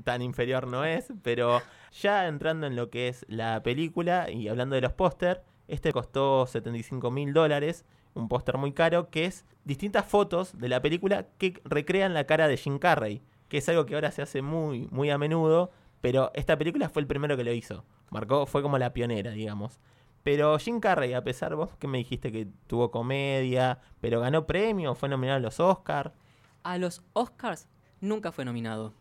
tan 0.05 0.21
inferior 0.21 0.67
no 0.67 0.85
es, 0.85 1.11
pero 1.21 1.61
ya 2.01 2.27
entrando 2.29 2.65
en 2.65 2.77
lo 2.77 2.89
que 2.89 3.09
es 3.09 3.25
la 3.27 3.61
película 3.61 4.31
y 4.31 4.47
hablando 4.47 4.75
de 4.75 4.81
los 4.81 4.93
póster, 4.93 5.43
este 5.71 5.93
costó 5.93 6.45
75 6.45 7.09
mil 7.11 7.33
dólares, 7.33 7.85
un 8.13 8.27
póster 8.27 8.57
muy 8.57 8.73
caro, 8.73 9.09
que 9.09 9.25
es 9.25 9.45
distintas 9.63 10.05
fotos 10.05 10.57
de 10.57 10.67
la 10.67 10.81
película 10.81 11.27
que 11.37 11.61
recrean 11.63 12.13
la 12.13 12.25
cara 12.25 12.47
de 12.47 12.57
Jim 12.57 12.77
Carrey, 12.77 13.21
que 13.47 13.59
es 13.59 13.69
algo 13.69 13.85
que 13.85 13.95
ahora 13.95 14.11
se 14.11 14.21
hace 14.21 14.41
muy, 14.41 14.87
muy 14.91 15.09
a 15.09 15.17
menudo, 15.17 15.71
pero 16.01 16.31
esta 16.33 16.57
película 16.57 16.89
fue 16.89 17.01
el 17.01 17.07
primero 17.07 17.37
que 17.37 17.45
lo 17.45 17.53
hizo. 17.53 17.85
Marcó, 18.09 18.45
fue 18.45 18.61
como 18.61 18.77
la 18.77 18.91
pionera, 18.91 19.31
digamos. 19.31 19.79
Pero 20.23 20.59
Jim 20.59 20.81
Carrey, 20.81 21.13
a 21.13 21.23
pesar, 21.23 21.55
vos 21.55 21.69
que 21.79 21.87
me 21.87 21.99
dijiste 21.99 22.31
que 22.31 22.47
tuvo 22.67 22.91
comedia, 22.91 23.79
pero 24.01 24.19
ganó 24.19 24.45
premio, 24.45 24.93
fue 24.93 25.09
nominado 25.09 25.37
a 25.37 25.41
los 25.41 25.59
Oscars. 25.59 26.11
A 26.63 26.77
los 26.77 27.01
Oscars 27.13 27.69
nunca 28.01 28.31
fue 28.31 28.43
nominado. 28.43 28.93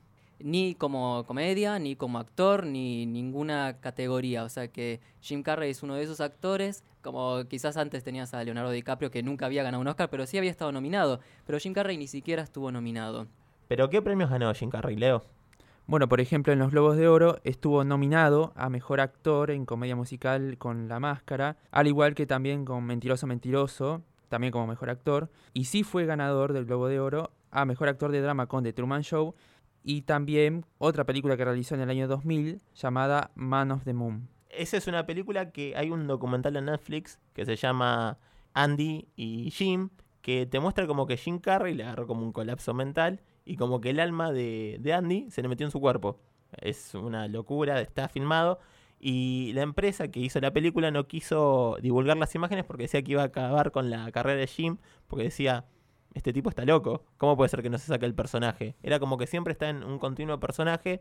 Ni 0.42 0.74
como 0.74 1.24
comedia, 1.26 1.78
ni 1.78 1.96
como 1.96 2.18
actor, 2.18 2.66
ni 2.66 3.06
ninguna 3.06 3.78
categoría. 3.80 4.44
O 4.44 4.48
sea 4.48 4.68
que 4.68 5.00
Jim 5.20 5.42
Carrey 5.42 5.70
es 5.70 5.82
uno 5.82 5.94
de 5.94 6.02
esos 6.02 6.20
actores, 6.20 6.84
como 7.02 7.44
quizás 7.48 7.76
antes 7.76 8.04
tenías 8.04 8.34
a 8.34 8.42
Leonardo 8.44 8.70
DiCaprio 8.70 9.10
que 9.10 9.22
nunca 9.22 9.46
había 9.46 9.62
ganado 9.62 9.80
un 9.80 9.88
Oscar, 9.88 10.10
pero 10.10 10.26
sí 10.26 10.38
había 10.38 10.50
estado 10.50 10.72
nominado. 10.72 11.20
Pero 11.46 11.58
Jim 11.58 11.72
Carrey 11.72 11.96
ni 11.96 12.06
siquiera 12.06 12.42
estuvo 12.42 12.72
nominado. 12.72 13.26
¿Pero 13.68 13.88
qué 13.90 14.02
premios 14.02 14.30
ganó 14.30 14.52
Jim 14.54 14.70
Carrey, 14.70 14.96
Leo? 14.96 15.22
Bueno, 15.86 16.08
por 16.08 16.20
ejemplo, 16.20 16.52
en 16.52 16.60
los 16.60 16.70
Globos 16.70 16.96
de 16.96 17.08
Oro 17.08 17.40
estuvo 17.42 17.82
nominado 17.82 18.52
a 18.54 18.70
Mejor 18.70 19.00
Actor 19.00 19.50
en 19.50 19.66
Comedia 19.66 19.96
Musical 19.96 20.56
con 20.56 20.88
La 20.88 21.00
Máscara, 21.00 21.56
al 21.72 21.88
igual 21.88 22.14
que 22.14 22.26
también 22.26 22.64
con 22.64 22.84
Mentiroso 22.84 23.26
Mentiroso, 23.26 24.02
también 24.28 24.52
como 24.52 24.68
Mejor 24.68 24.90
Actor, 24.90 25.30
y 25.52 25.64
sí 25.64 25.82
fue 25.82 26.06
ganador 26.06 26.52
del 26.52 26.66
Globo 26.66 26.86
de 26.86 27.00
Oro 27.00 27.32
a 27.50 27.64
Mejor 27.64 27.88
Actor 27.88 28.12
de 28.12 28.20
Drama 28.20 28.46
con 28.46 28.62
The 28.62 28.72
Truman 28.72 29.02
Show, 29.02 29.34
y 29.82 30.02
también 30.02 30.66
otra 30.78 31.04
película 31.04 31.36
que 31.36 31.44
realizó 31.44 31.74
en 31.74 31.82
el 31.82 31.90
año 31.90 32.08
2000 32.08 32.60
llamada 32.74 33.30
Man 33.34 33.70
of 33.70 33.84
the 33.84 33.94
Moon. 33.94 34.28
Esa 34.48 34.76
es 34.76 34.86
una 34.86 35.06
película 35.06 35.52
que 35.52 35.74
hay 35.76 35.90
un 35.90 36.06
documental 36.06 36.56
en 36.56 36.66
Netflix 36.66 37.20
que 37.32 37.46
se 37.46 37.56
llama 37.56 38.18
Andy 38.52 39.08
y 39.16 39.50
Jim, 39.50 39.90
que 40.22 40.46
te 40.46 40.60
muestra 40.60 40.86
como 40.86 41.06
que 41.06 41.16
Jim 41.16 41.38
Carrey 41.38 41.74
le 41.74 41.84
agarró 41.84 42.06
como 42.06 42.22
un 42.22 42.32
colapso 42.32 42.74
mental 42.74 43.20
y 43.44 43.56
como 43.56 43.80
que 43.80 43.90
el 43.90 44.00
alma 44.00 44.32
de, 44.32 44.78
de 44.80 44.92
Andy 44.92 45.30
se 45.30 45.42
le 45.42 45.48
metió 45.48 45.66
en 45.66 45.70
su 45.70 45.80
cuerpo. 45.80 46.18
Es 46.60 46.94
una 46.94 47.28
locura, 47.28 47.80
está 47.80 48.08
filmado. 48.08 48.58
Y 48.98 49.52
la 49.54 49.62
empresa 49.62 50.08
que 50.08 50.20
hizo 50.20 50.40
la 50.40 50.52
película 50.52 50.90
no 50.90 51.06
quiso 51.06 51.78
divulgar 51.80 52.18
las 52.18 52.34
imágenes 52.34 52.64
porque 52.66 52.82
decía 52.82 53.02
que 53.02 53.12
iba 53.12 53.22
a 53.22 53.26
acabar 53.26 53.70
con 53.70 53.88
la 53.88 54.10
carrera 54.12 54.38
de 54.38 54.46
Jim, 54.46 54.76
porque 55.08 55.24
decía, 55.24 55.64
este 56.14 56.32
tipo 56.32 56.48
está 56.48 56.64
loco, 56.64 57.04
¿cómo 57.18 57.36
puede 57.36 57.48
ser 57.48 57.62
que 57.62 57.70
no 57.70 57.78
se 57.78 57.86
saque 57.86 58.06
el 58.06 58.14
personaje? 58.14 58.76
Era 58.82 58.98
como 58.98 59.16
que 59.16 59.26
siempre 59.26 59.52
está 59.52 59.68
en 59.68 59.82
un 59.84 59.98
continuo 59.98 60.40
personaje 60.40 61.00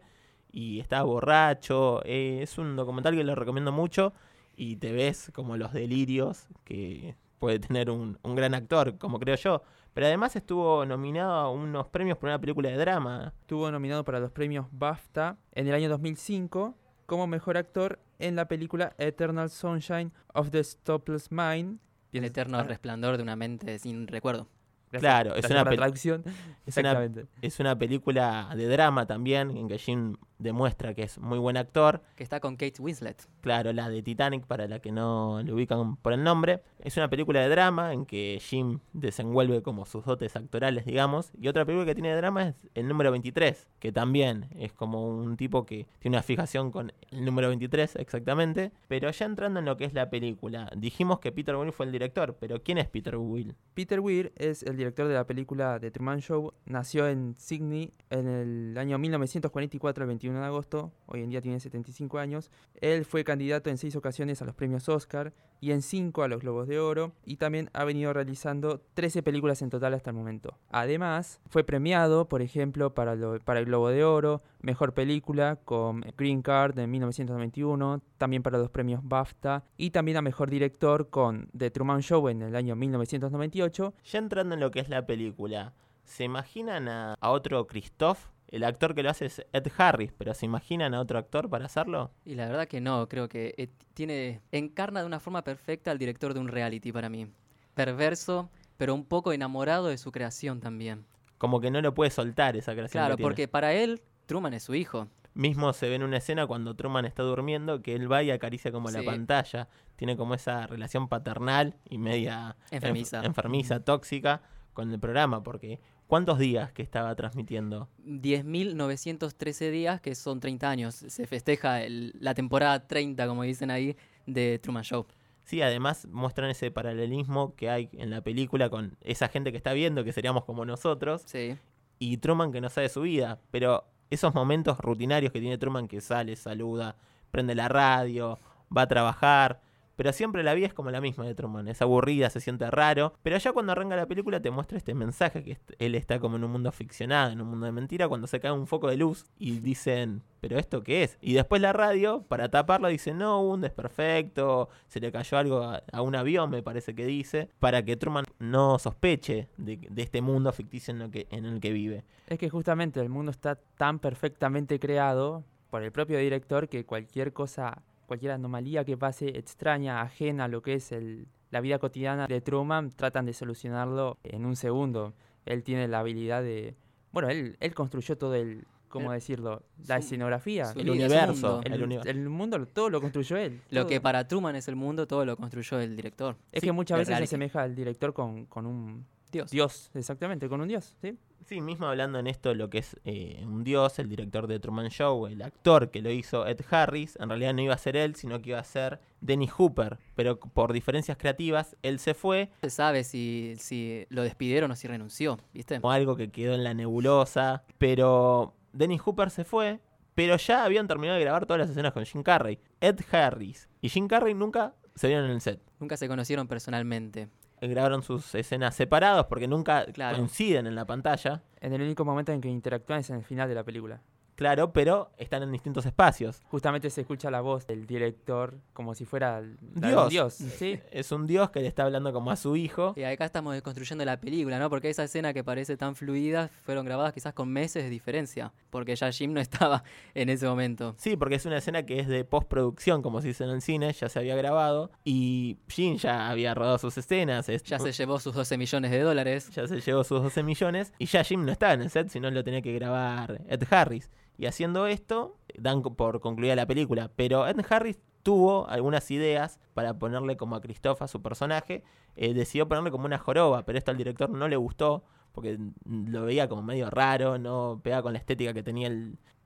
y 0.51 0.79
está 0.79 1.03
borracho. 1.03 2.01
eh, 2.05 2.39
es 2.41 2.57
un 2.57 2.75
documental 2.75 3.15
que 3.15 3.23
lo 3.23 3.35
recomiendo 3.35 3.71
mucho 3.71 4.13
y 4.55 4.75
te 4.77 4.91
ves 4.91 5.31
como 5.33 5.57
los 5.57 5.73
delirios 5.73 6.47
que 6.63 7.15
puede 7.39 7.59
tener 7.59 7.89
un, 7.89 8.19
un 8.23 8.35
gran 8.35 8.53
actor, 8.53 8.97
como 8.97 9.19
creo 9.19 9.35
yo. 9.35 9.61
Pero 9.93 10.07
además 10.07 10.35
estuvo 10.35 10.85
nominado 10.85 11.33
a 11.33 11.51
unos 11.51 11.87
premios 11.87 12.17
por 12.17 12.29
una 12.29 12.39
película 12.39 12.69
de 12.69 12.77
drama. 12.77 13.33
Estuvo 13.41 13.71
nominado 13.71 14.03
para 14.03 14.19
los 14.19 14.31
premios 14.31 14.67
BAFTA 14.71 15.37
en 15.53 15.67
el 15.67 15.73
año 15.73 15.89
2005 15.89 16.75
como 17.05 17.25
Mejor 17.25 17.57
Actor 17.57 17.99
en 18.19 18.35
la 18.35 18.47
película 18.47 18.93
Eternal 18.97 19.49
Sunshine 19.49 20.13
of 20.33 20.51
the 20.51 20.63
Stopless 20.63 21.31
Mind. 21.31 21.79
El 22.13 22.23
eterno 22.23 22.63
resplandor 22.63 23.17
de 23.17 23.23
una 23.23 23.35
mente 23.35 23.79
sin 23.79 24.07
recuerdo. 24.07 24.47
Claro, 24.91 25.35
es 25.35 25.49
una 25.49 25.65
traducción. 25.65 26.23
Es 26.65 26.77
una, 26.77 27.09
es 27.41 27.59
una 27.59 27.77
película 27.77 28.53
de 28.55 28.67
drama 28.67 29.05
también, 29.05 29.51
en 29.51 29.67
que 29.67 29.77
Jim 29.77 30.17
demuestra 30.39 30.93
que 30.93 31.03
es 31.03 31.17
muy 31.19 31.37
buen 31.37 31.57
actor. 31.57 32.01
Que 32.15 32.23
está 32.23 32.39
con 32.39 32.55
Kate 32.55 32.81
Winslet. 32.81 33.27
Claro, 33.41 33.73
la 33.73 33.89
de 33.89 34.01
Titanic, 34.01 34.45
para 34.45 34.67
la 34.67 34.79
que 34.79 34.91
no 34.91 35.41
le 35.43 35.53
ubican 35.53 35.97
por 35.97 36.13
el 36.13 36.23
nombre. 36.23 36.63
Es 36.79 36.97
una 36.97 37.09
película 37.09 37.41
de 37.41 37.49
drama 37.49 37.93
en 37.93 38.05
que 38.05 38.39
Jim 38.41 38.79
desenvuelve 38.93 39.61
como 39.61 39.85
sus 39.85 40.05
dotes 40.05 40.35
actorales, 40.35 40.85
digamos. 40.85 41.31
Y 41.39 41.47
otra 41.47 41.65
película 41.65 41.85
que 41.85 41.93
tiene 41.93 42.09
de 42.09 42.15
drama 42.15 42.47
es 42.47 42.67
el 42.73 42.87
número 42.87 43.11
23, 43.11 43.67
que 43.79 43.91
también 43.91 44.47
es 44.57 44.71
como 44.73 45.07
un 45.07 45.37
tipo 45.37 45.65
que 45.65 45.87
tiene 45.99 46.17
una 46.17 46.23
fijación 46.23 46.71
con 46.71 46.93
el 47.11 47.25
número 47.25 47.49
23 47.49 47.97
exactamente. 47.97 48.71
Pero 48.87 49.11
ya 49.11 49.25
entrando 49.25 49.59
en 49.59 49.65
lo 49.65 49.77
que 49.77 49.85
es 49.85 49.93
la 49.93 50.09
película, 50.09 50.71
dijimos 50.75 51.19
que 51.19 51.31
Peter 51.31 51.55
Weir 51.55 51.73
fue 51.73 51.85
el 51.85 51.91
director, 51.91 52.37
pero 52.39 52.63
¿quién 52.63 52.77
es 52.77 52.87
Peter 52.87 53.17
Weir? 53.17 53.55
Peter 53.73 53.99
Weir 53.99 54.31
es 54.37 54.63
el 54.63 54.77
director 54.79 55.07
de 55.07 55.13
la 55.13 55.27
película 55.27 55.79
The 55.79 55.91
Truman 55.91 56.19
Show. 56.19 56.53
Nació 56.65 57.07
en 57.07 57.35
Sydney 57.37 57.93
en 58.09 58.27
el 58.27 58.77
año 58.77 58.97
1944, 58.97 60.03
el 60.03 60.07
21 60.07 60.39
de 60.39 60.45
agosto. 60.45 60.91
Hoy 61.05 61.21
en 61.21 61.29
día 61.29 61.41
tiene 61.41 61.59
75 61.59 62.17
años. 62.17 62.49
Él 62.81 63.05
fue 63.05 63.23
candidato 63.23 63.69
en 63.69 63.77
seis 63.77 63.95
ocasiones 63.95 64.41
a 64.41 64.45
los 64.45 64.55
premios 64.55 64.89
Oscar 64.89 65.33
y 65.61 65.71
en 65.71 65.81
cinco 65.81 66.23
a 66.23 66.27
los 66.27 66.41
Globos 66.41 66.67
de 66.67 66.79
Oro. 66.79 67.11
Y 67.25 67.35
también 67.37 67.69
ha 67.73 67.83
venido 67.83 68.13
realizando 68.13 68.81
13 68.93 69.23
películas 69.23 69.61
en 69.61 69.69
total 69.69 69.93
hasta 69.93 70.09
el 70.11 70.15
momento. 70.15 70.57
Además, 70.69 71.41
fue 71.49 71.63
premiado, 71.63 72.27
por 72.29 72.41
ejemplo, 72.41 72.93
para, 72.93 73.15
lo- 73.15 73.39
para 73.39 73.59
el 73.59 73.65
Globo 73.65 73.89
de 73.89 74.03
Oro, 74.03 74.41
Mejor 74.61 74.93
Película 74.93 75.57
con 75.65 76.01
Green 76.17 76.41
Card 76.41 76.77
en 76.79 76.91
1991, 76.91 78.01
también 78.17 78.43
para 78.43 78.57
los 78.57 78.69
premios 78.69 79.01
BAFTA 79.03 79.63
y 79.77 79.91
también 79.91 80.17
a 80.17 80.21
Mejor 80.21 80.49
Director 80.49 81.09
con 81.09 81.49
The 81.57 81.71
Truman 81.71 82.01
Show 82.01 82.27
en 82.29 82.41
el 82.41 82.55
año 82.55 82.75
1998 82.75 83.93
Ya 84.11 84.19
entrando 84.19 84.55
en 84.55 84.61
lo 84.61 84.71
que 84.71 84.79
es 84.79 84.89
la 84.89 85.05
película, 85.05 85.73
¿se 86.03 86.23
imaginan 86.23 86.87
a, 86.89 87.15
a 87.19 87.29
otro 87.31 87.67
Christoph? 87.67 88.19
El 88.49 88.63
actor 88.63 88.95
que 88.95 89.03
lo 89.03 89.09
hace 89.11 89.25
es 89.27 89.45
Ed 89.53 89.67
Harris, 89.77 90.11
pero 90.17 90.33
¿se 90.33 90.45
imaginan 90.45 90.93
a 90.93 90.99
otro 91.01 91.19
actor 91.19 91.49
para 91.49 91.65
hacerlo? 91.65 92.11
Y 92.25 92.35
la 92.35 92.47
verdad 92.47 92.67
que 92.67 92.81
no, 92.81 93.07
creo 93.07 93.29
que 93.29 93.53
eh, 93.57 93.69
tiene 93.93 94.41
encarna 94.51 95.01
de 95.01 95.05
una 95.05 95.19
forma 95.19 95.43
perfecta 95.43 95.91
al 95.91 95.97
director 95.99 96.33
de 96.33 96.39
un 96.39 96.47
reality 96.47 96.91
para 96.91 97.09
mí. 97.09 97.27
Perverso, 97.75 98.49
pero 98.77 98.93
un 98.93 99.05
poco 99.05 99.31
enamorado 99.33 99.87
de 99.87 99.97
su 99.97 100.11
creación 100.11 100.59
también. 100.59 101.05
Como 101.37 101.61
que 101.61 101.71
no 101.71 101.79
lo 101.81 101.93
puede 101.93 102.11
soltar 102.11 102.57
esa 102.57 102.73
creación. 102.73 103.01
Claro, 103.01 103.13
que 103.13 103.17
tiene. 103.17 103.29
porque 103.29 103.47
para 103.47 103.73
él 103.73 104.01
Truman 104.25 104.53
es 104.53 104.63
su 104.63 104.75
hijo. 104.75 105.07
Mismo 105.35 105.71
se 105.73 105.87
ve 105.87 105.95
en 105.95 106.03
una 106.03 106.17
escena 106.17 106.47
cuando 106.47 106.75
Truman 106.75 107.05
está 107.05 107.23
durmiendo 107.23 107.81
que 107.81 107.93
él 107.95 108.11
va 108.11 108.23
y 108.23 108.31
acaricia 108.31 108.71
como 108.71 108.89
la 108.89 109.03
pantalla. 109.03 109.69
Tiene 109.95 110.17
como 110.17 110.33
esa 110.33 110.67
relación 110.67 111.07
paternal 111.07 111.77
y 111.87 111.97
media 111.99 112.57
Enfermiza. 112.71 113.21
enf- 113.21 113.25
enfermiza, 113.27 113.79
tóxica 113.79 114.41
con 114.73 114.91
el 114.91 114.99
programa. 114.99 115.41
Porque 115.43 115.79
¿cuántos 116.09 116.39
días 116.39 116.71
que 116.73 116.81
estaba 116.81 117.15
transmitiendo? 117.15 117.87
10.913 118.03 119.69
días, 119.71 120.01
que 120.01 120.15
son 120.15 120.39
30 120.39 120.69
años. 120.69 120.95
Se 120.95 121.25
festeja 121.27 121.83
el- 121.83 122.13
la 122.19 122.33
temporada 122.33 122.87
30, 122.87 123.27
como 123.27 123.43
dicen 123.43 123.71
ahí, 123.71 123.95
de 124.25 124.59
Truman 124.59 124.83
Show. 124.83 125.05
Sí, 125.43 125.61
además 125.61 126.07
muestran 126.11 126.49
ese 126.49 126.69
paralelismo 126.71 127.55
que 127.55 127.69
hay 127.69 127.89
en 127.93 128.09
la 128.09 128.21
película 128.21 128.69
con 128.69 128.97
esa 129.01 129.27
gente 129.29 129.51
que 129.51 129.57
está 129.57 129.73
viendo, 129.73 130.03
que 130.03 130.11
seríamos 130.11 130.45
como 130.45 130.65
nosotros, 130.65 131.23
Sí. 131.25 131.55
y 131.99 132.17
Truman 132.17 132.51
que 132.51 132.61
no 132.61 132.69
sabe 132.69 132.89
su 132.89 133.01
vida. 133.01 133.39
Pero 133.51 133.85
esos 134.09 134.33
momentos 134.35 134.77
rutinarios 134.79 135.31
que 135.31 135.39
tiene 135.39 135.57
Truman 135.57 135.87
que 135.87 136.01
sale, 136.01 136.35
saluda, 136.35 136.95
prende 137.31 137.55
la 137.55 137.67
radio, 137.67 138.37
va 138.75 138.83
a 138.83 138.87
trabajar. 138.87 139.61
Pero 139.99 140.13
siempre 140.13 140.43
la 140.43 140.53
vida 140.53 140.67
es 140.67 140.73
como 140.73 140.91
la 140.91 141.01
misma 141.01 141.25
de 141.25 141.35
Truman. 141.35 141.67
Es 141.67 141.81
aburrida, 141.81 142.29
se 142.29 142.39
siente 142.39 142.71
raro. 142.71 143.11
Pero 143.21 143.37
ya 143.37 143.51
cuando 143.51 143.73
arranca 143.73 143.97
la 143.97 144.05
película 144.05 144.41
te 144.41 144.49
muestra 144.49 144.77
este 144.77 144.93
mensaje 144.93 145.43
que 145.43 145.57
él 145.77 145.93
está 145.93 146.21
como 146.21 146.37
en 146.37 146.45
un 146.45 146.51
mundo 146.51 146.71
ficcionado, 146.71 147.33
en 147.33 147.41
un 147.41 147.49
mundo 147.49 147.65
de 147.65 147.73
mentira, 147.73 148.07
cuando 148.07 148.25
se 148.25 148.39
cae 148.39 148.53
un 148.53 148.65
foco 148.65 148.87
de 148.87 148.95
luz 148.95 149.25
y 149.37 149.59
dicen, 149.59 150.23
¿pero 150.39 150.57
esto 150.57 150.83
qué 150.83 151.03
es? 151.03 151.17
Y 151.19 151.33
después 151.33 151.61
la 151.61 151.73
radio, 151.73 152.21
para 152.29 152.47
taparla, 152.47 152.87
dice, 152.87 153.13
no, 153.13 153.41
un 153.41 153.59
desperfecto, 153.59 154.69
se 154.87 155.01
le 155.01 155.11
cayó 155.11 155.37
algo 155.37 155.63
a, 155.63 156.01
un 156.01 156.15
avión, 156.15 156.49
me 156.49 156.63
parece 156.63 156.95
que 156.95 157.05
dice, 157.05 157.49
para 157.59 157.83
que 157.83 157.97
Truman 157.97 158.23
no 158.39 158.79
sospeche 158.79 159.49
de, 159.57 159.81
este 159.97 160.21
mundo 160.21 160.53
ficticio 160.53 160.93
en, 160.93 161.11
que, 161.11 161.27
en 161.29 161.43
el 161.43 161.59
que 161.59 161.73
vive. 161.73 162.05
Es 162.27 162.39
que 162.39 162.49
justamente 162.49 163.01
el 163.01 163.09
mundo 163.09 163.31
está 163.31 163.55
tan 163.75 163.99
perfectamente 163.99 164.79
creado 164.79 165.43
por 165.69 165.83
el 165.83 165.91
propio 165.91 166.17
director 166.17 166.67
que 166.67 166.85
cualquier 166.85 167.33
cosa, 167.33 167.81
cualquier 168.09 168.33
anomalía 168.33 168.83
que 168.83 168.97
pase 168.97 169.29
extraña, 169.37 170.01
ajena 170.01 170.43
a 170.43 170.47
lo 170.49 170.61
que 170.61 170.73
es 170.73 170.91
el, 170.91 171.27
la 171.51 171.61
vida 171.61 171.79
cotidiana 171.79 172.27
de 172.27 172.41
Truman, 172.41 172.89
tratan 172.91 173.25
de 173.25 173.31
solucionarlo 173.33 174.17
en 174.23 174.45
un 174.45 174.57
segundo. 174.57 175.13
Él 175.45 175.63
tiene 175.63 175.87
la 175.87 175.99
habilidad 175.99 176.41
de... 176.43 176.75
Bueno, 177.13 177.29
él, 177.29 177.55
él 177.61 177.73
construyó 177.73 178.17
todo 178.17 178.35
el... 178.35 178.65
¿Cómo 178.89 179.11
El- 179.13 179.19
decirlo? 179.19 179.61
La 179.87 179.97
su- 180.01 180.05
escenografía. 180.07 180.65
su 180.65 180.79
El 180.79 180.85
vida, 180.89 181.05
universo, 181.05 181.31
mundo. 181.53 181.61
El, 181.63 181.73
el 181.73 181.83
universo. 181.83 182.09
el 182.09 182.27
mundo, 182.29 182.65
todo 182.65 182.89
lo 182.89 182.99
construyó 182.99 183.37
él. 183.37 183.61
Lo 183.69 183.81
todo. 183.81 183.89
que 183.89 184.01
para 184.01 184.27
Truman 184.27 184.55
es 184.55 184.67
el 184.67 184.75
mundo, 184.75 185.05
todo 185.05 185.25
lo 185.25 185.37
construyó 185.37 185.79
el 185.79 185.95
director. 185.95 186.35
Es 186.51 186.61
Sí, 186.61 186.67
que 186.67 186.71
muchas 186.71 186.97
veces 186.97 187.15
se 187.15 187.23
asemeja 187.25 187.61
al 187.61 187.75
director 187.75 188.13
con, 188.13 188.45
con 188.47 188.65
un 188.65 189.05
Dios. 189.31 189.51
dios, 189.51 189.91
exactamente, 189.93 190.49
con 190.49 190.59
un 190.59 190.67
dios, 190.67 190.95
¿sí? 191.03 191.15
Sí, 191.45 191.61
mismo 191.61 191.87
hablando 191.87 192.19
en 192.19 192.27
esto, 192.27 192.53
lo 192.53 192.69
que 192.69 192.79
es 192.79 192.95
eh, 193.05 193.41
un 193.43 193.63
dios, 193.63 193.97
el 193.99 194.09
director 194.09 194.47
de 194.47 194.59
Truman 194.59 194.89
Show, 194.89 195.27
el 195.27 195.41
actor 195.41 195.89
que 195.89 196.01
lo 196.01 196.11
hizo 196.11 196.45
Ed 196.45 196.59
Harris, 196.69 197.17
en 197.19 197.29
realidad 197.29 197.53
no 197.53 197.61
iba 197.61 197.73
a 197.73 197.77
ser 197.77 197.95
él, 197.95 198.15
sino 198.15 198.41
que 198.41 198.49
iba 198.49 198.59
a 198.59 198.63
ser 198.63 198.99
Dennis 199.21 199.51
Hooper, 199.51 199.97
pero 200.15 200.39
por 200.39 200.73
diferencias 200.73 201.17
creativas, 201.17 201.75
él 201.81 201.99
se 201.99 202.13
fue, 202.13 202.49
No 202.61 202.69
se 202.69 202.75
sabe 202.75 203.03
si, 203.03 203.55
si 203.57 204.05
lo 204.09 204.23
despidieron 204.23 204.69
o 204.71 204.75
si 204.75 204.87
renunció, 204.87 205.39
¿viste? 205.53 205.81
como 205.81 205.91
algo 205.91 206.15
que 206.15 206.29
quedó 206.29 206.53
en 206.53 206.63
la 206.63 206.73
nebulosa, 206.73 207.63
pero 207.77 208.53
Dennis 208.73 209.01
Hooper 209.01 209.31
se 209.31 209.43
fue, 209.43 209.79
pero 210.15 210.35
ya 210.37 210.65
habían 210.65 210.87
terminado 210.87 211.17
de 211.17 211.23
grabar 211.23 211.45
todas 211.45 211.61
las 211.61 211.69
escenas 211.69 211.93
con 211.93 212.05
Jim 212.05 212.23
Carrey. 212.23 212.59
Ed 212.81 212.99
Harris 213.11 213.69
y 213.81 213.89
Jim 213.89 214.07
Carrey 214.07 214.33
nunca 214.33 214.75
se 214.95 215.07
vieron 215.07 215.25
en 215.25 215.31
el 215.31 215.41
set. 215.41 215.61
Nunca 215.79 215.95
se 215.95 216.09
conocieron 216.09 216.47
personalmente. 216.49 217.29
Grabaron 217.61 218.03
sus 218.03 218.33
escenas 218.35 218.75
separados 218.75 219.25
porque 219.27 219.47
nunca 219.47 219.85
Claro. 219.85 220.17
coinciden 220.17 220.67
en 220.67 220.75
la 220.75 220.85
pantalla. 220.85 221.41
En 221.61 221.73
el 221.73 221.81
único 221.81 222.05
momento 222.05 222.31
en 222.31 222.41
que 222.41 222.47
interactúan 222.49 222.99
es 222.99 223.09
en 223.09 223.17
el 223.17 223.23
final 223.23 223.47
de 223.49 223.55
la 223.55 223.63
película. 223.63 224.01
Claro, 224.35 224.71
pero 224.71 225.11
están 225.17 225.43
en 225.43 225.51
distintos 225.51 225.85
espacios. 225.85 226.41
Justamente 226.45 226.89
se 226.89 227.01
escucha 227.01 227.29
la 227.29 227.41
voz 227.41 227.67
del 227.67 227.85
director 227.85 228.55
como 228.71 228.95
si 228.95 229.03
fuera 229.03 229.41
de 229.41 229.57
Dios. 229.89 230.03
un 230.03 230.09
dios. 230.09 230.33
Sí. 230.35 230.79
Es 230.91 231.11
un 231.11 231.27
dios 231.27 231.49
que 231.49 231.59
le 231.59 231.67
está 231.67 231.83
hablando 231.83 232.13
como 232.13 232.31
a 232.31 232.37
su 232.37 232.55
hijo. 232.55 232.93
Y 232.95 233.03
acá 233.03 233.25
estamos 233.25 233.51
desconstruyendo 233.53 234.05
la 234.05 234.17
película, 234.21 234.57
¿no? 234.57 234.69
Porque 234.69 234.89
esa 234.89 235.03
escena 235.03 235.33
que 235.33 235.43
parece 235.43 235.75
tan 235.75 235.93
fluida 235.93 236.49
fueron 236.63 236.85
grabadas 236.85 237.11
quizás 237.11 237.33
con 237.33 237.49
meses 237.51 237.83
de 237.83 237.89
diferencia. 237.89 238.53
Porque 238.69 238.95
ya 238.95 239.11
Jim 239.11 239.33
no 239.33 239.39
estaba 239.39 239.83
en 240.13 240.29
ese 240.29 240.47
momento. 240.47 240.93
Sí, 240.97 241.15
porque 241.17 241.35
es 241.35 241.45
una 241.45 241.57
escena 241.57 241.85
que 241.85 241.99
es 241.99 242.07
de 242.07 242.23
postproducción, 242.25 243.01
como 243.01 243.21
se 243.21 243.29
dice 243.29 243.43
en 243.43 243.49
el 243.51 243.61
cine, 243.61 243.91
ya 243.93 244.09
se 244.09 244.19
había 244.19 244.35
grabado. 244.35 244.91
Y 245.03 245.57
Jim 245.67 245.97
ya 245.97 246.29
había 246.29 246.53
rodado 246.53 246.77
sus 246.77 246.97
escenas. 246.97 247.49
es- 247.49 247.63
Ya 247.63 247.79
se 247.79 247.91
llevó 247.91 248.19
sus 248.19 248.33
12 248.35 248.57
millones 248.57 248.91
de 248.91 248.99
dólares. 249.01 249.49
ya 249.53 249.67
se 249.67 249.79
llevó 249.81 250.03
sus 250.03 250.21
12 250.21 250.43
millones. 250.43 250.93
Y 250.99 251.05
ya 251.05 251.23
Jim 251.23 251.45
no 251.45 251.51
estaba 251.51 251.73
en 251.73 251.81
el 251.81 251.89
set, 251.89 252.09
sino 252.09 252.29
lo 252.31 252.43
tenía 252.43 252.61
que 252.61 252.73
grabar 252.73 253.41
Ed 253.47 253.63
Harris. 253.69 254.09
Y 254.37 254.45
haciendo 254.45 254.87
esto, 254.87 255.37
dan 255.57 255.81
por 255.81 256.21
concluida 256.21 256.55
la 256.55 256.65
película. 256.65 257.11
Pero 257.15 257.45
Ed 257.47 257.57
Harris 257.69 257.99
tuvo 258.23 258.67
algunas 258.69 259.09
ideas 259.11 259.59
para 259.73 259.97
ponerle 259.97 260.37
como 260.37 260.55
a 260.55 260.61
Christoph 260.61 261.01
a 261.01 261.07
su 261.07 261.21
personaje. 261.21 261.83
Eh, 262.15 262.33
decidió 262.33 262.67
ponerle 262.67 262.91
como 262.91 263.05
una 263.05 263.17
joroba, 263.17 263.65
pero 263.65 263.77
esto 263.77 263.91
al 263.91 263.97
director 263.97 264.29
no 264.29 264.47
le 264.47 264.55
gustó. 264.57 265.03
Porque 265.39 265.57
lo 265.85 266.25
veía 266.25 266.49
como 266.49 266.61
medio 266.63 266.89
raro, 266.89 267.37
no 267.37 267.79
pegaba 267.81 268.03
con 268.03 268.11
la 268.11 268.19
estética 268.19 268.53
que 268.53 268.61
tenía, 268.61 268.91